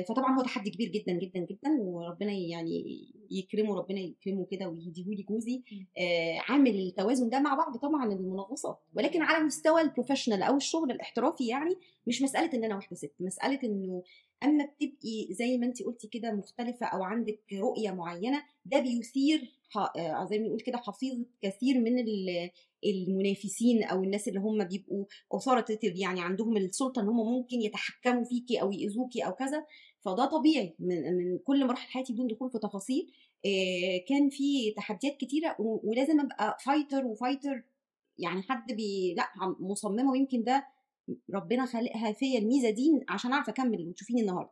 [0.09, 2.83] فطبعا هو تحدي كبير جدا جدا جدا وربنا يعني
[3.31, 5.63] يكرمه ربنا يكرمه كده ويهديهولي جوزي.
[5.97, 11.47] آه، عامل التوازن ده مع بعض طبعا المنغصات ولكن على مستوى البروفيشنال أو الشغل الاحترافي
[11.47, 11.75] يعني
[12.07, 14.03] مش مسألة إن أنا واحدة ست مسألة إنه
[14.43, 19.51] أما بتبقي زي ما انت قلتي كده مختلفة أو عندك رؤية معينة ده بيثير
[19.97, 22.49] آه، زي ما نقول كده حفيظه كثير من ال-
[22.85, 25.05] المنافسين أو الناس اللي هم بيبقوا
[25.35, 29.65] authoritative يعني عندهم السلطة إن هم ممكن يتحكموا فيكي أو يأذوكي أو كذا
[30.01, 33.11] فده طبيعي من من كل مراحل حياتي بدون دخول في تفاصيل.
[34.09, 37.63] كان في تحديات كتيرة ولازم أبقى fighter و fighter
[38.17, 39.27] يعني حد بي لأ
[39.59, 40.67] مصممة ويمكن ده
[41.33, 44.51] ربنا خالقها فيا الميزة دي عشان أعرف أكمل وتشوفيني النهارده.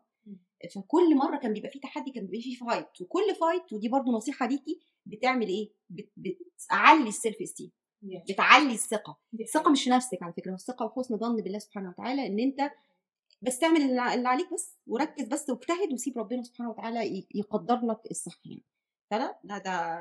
[0.75, 4.47] فكل مرة كان بيبقى فيه تحدي كان بيبقى فيه fight وكل fight ودي برضو نصيحة
[4.47, 7.72] ليكي بتعمل إيه؟ بت- بتعلي ال self esteem
[8.02, 9.18] بتعلي الثقة.
[9.39, 12.72] الثقة مش في نفسك على فكرة الثقة وحسن ظن بالله سبحانه وتعالى إن أنت
[13.41, 18.39] بس تعمل اللي عليك بس وركز بس واجتهد وسيب ربنا سبحانه وتعالى يقدر لك الصح
[18.45, 18.64] يعني.
[19.12, 20.00] فلا لا ده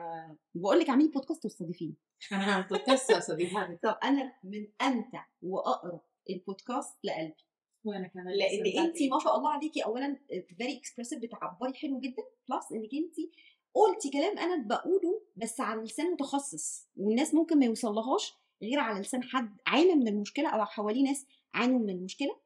[0.54, 1.94] بقول لك اعملي بودكاست واستضيفيني
[2.32, 7.46] أنا بودكاست صديقتي طب أنا من أمتع وأقرب البودكاست لقلبي.
[7.84, 10.16] وأنا كمان لأن انت ما شاء الله عليكي اولا
[10.58, 13.14] very expressive بتعبري حلو جدا plus إنك انت
[13.76, 19.22] قلتي كلام أنا بقوله بس على لسان متخصص والناس ممكن ما يوصلهاش غير على لسان
[19.22, 22.36] حد عانى من المشكلة أو حواليه ناس عانوا من المشكلة.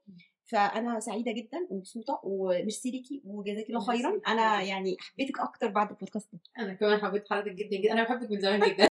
[0.44, 4.20] فأنا سعيدة جدا ومبسوطة وميرسي ليكي وجزاك الله خيرا.
[4.28, 6.40] أنا يعني حبيتك أكتر بعد البودكاست ده.
[6.58, 7.92] أنا كمان حبيت حضرتك جدا جدا.
[7.92, 8.88] أنا بحبك من زمان جدا.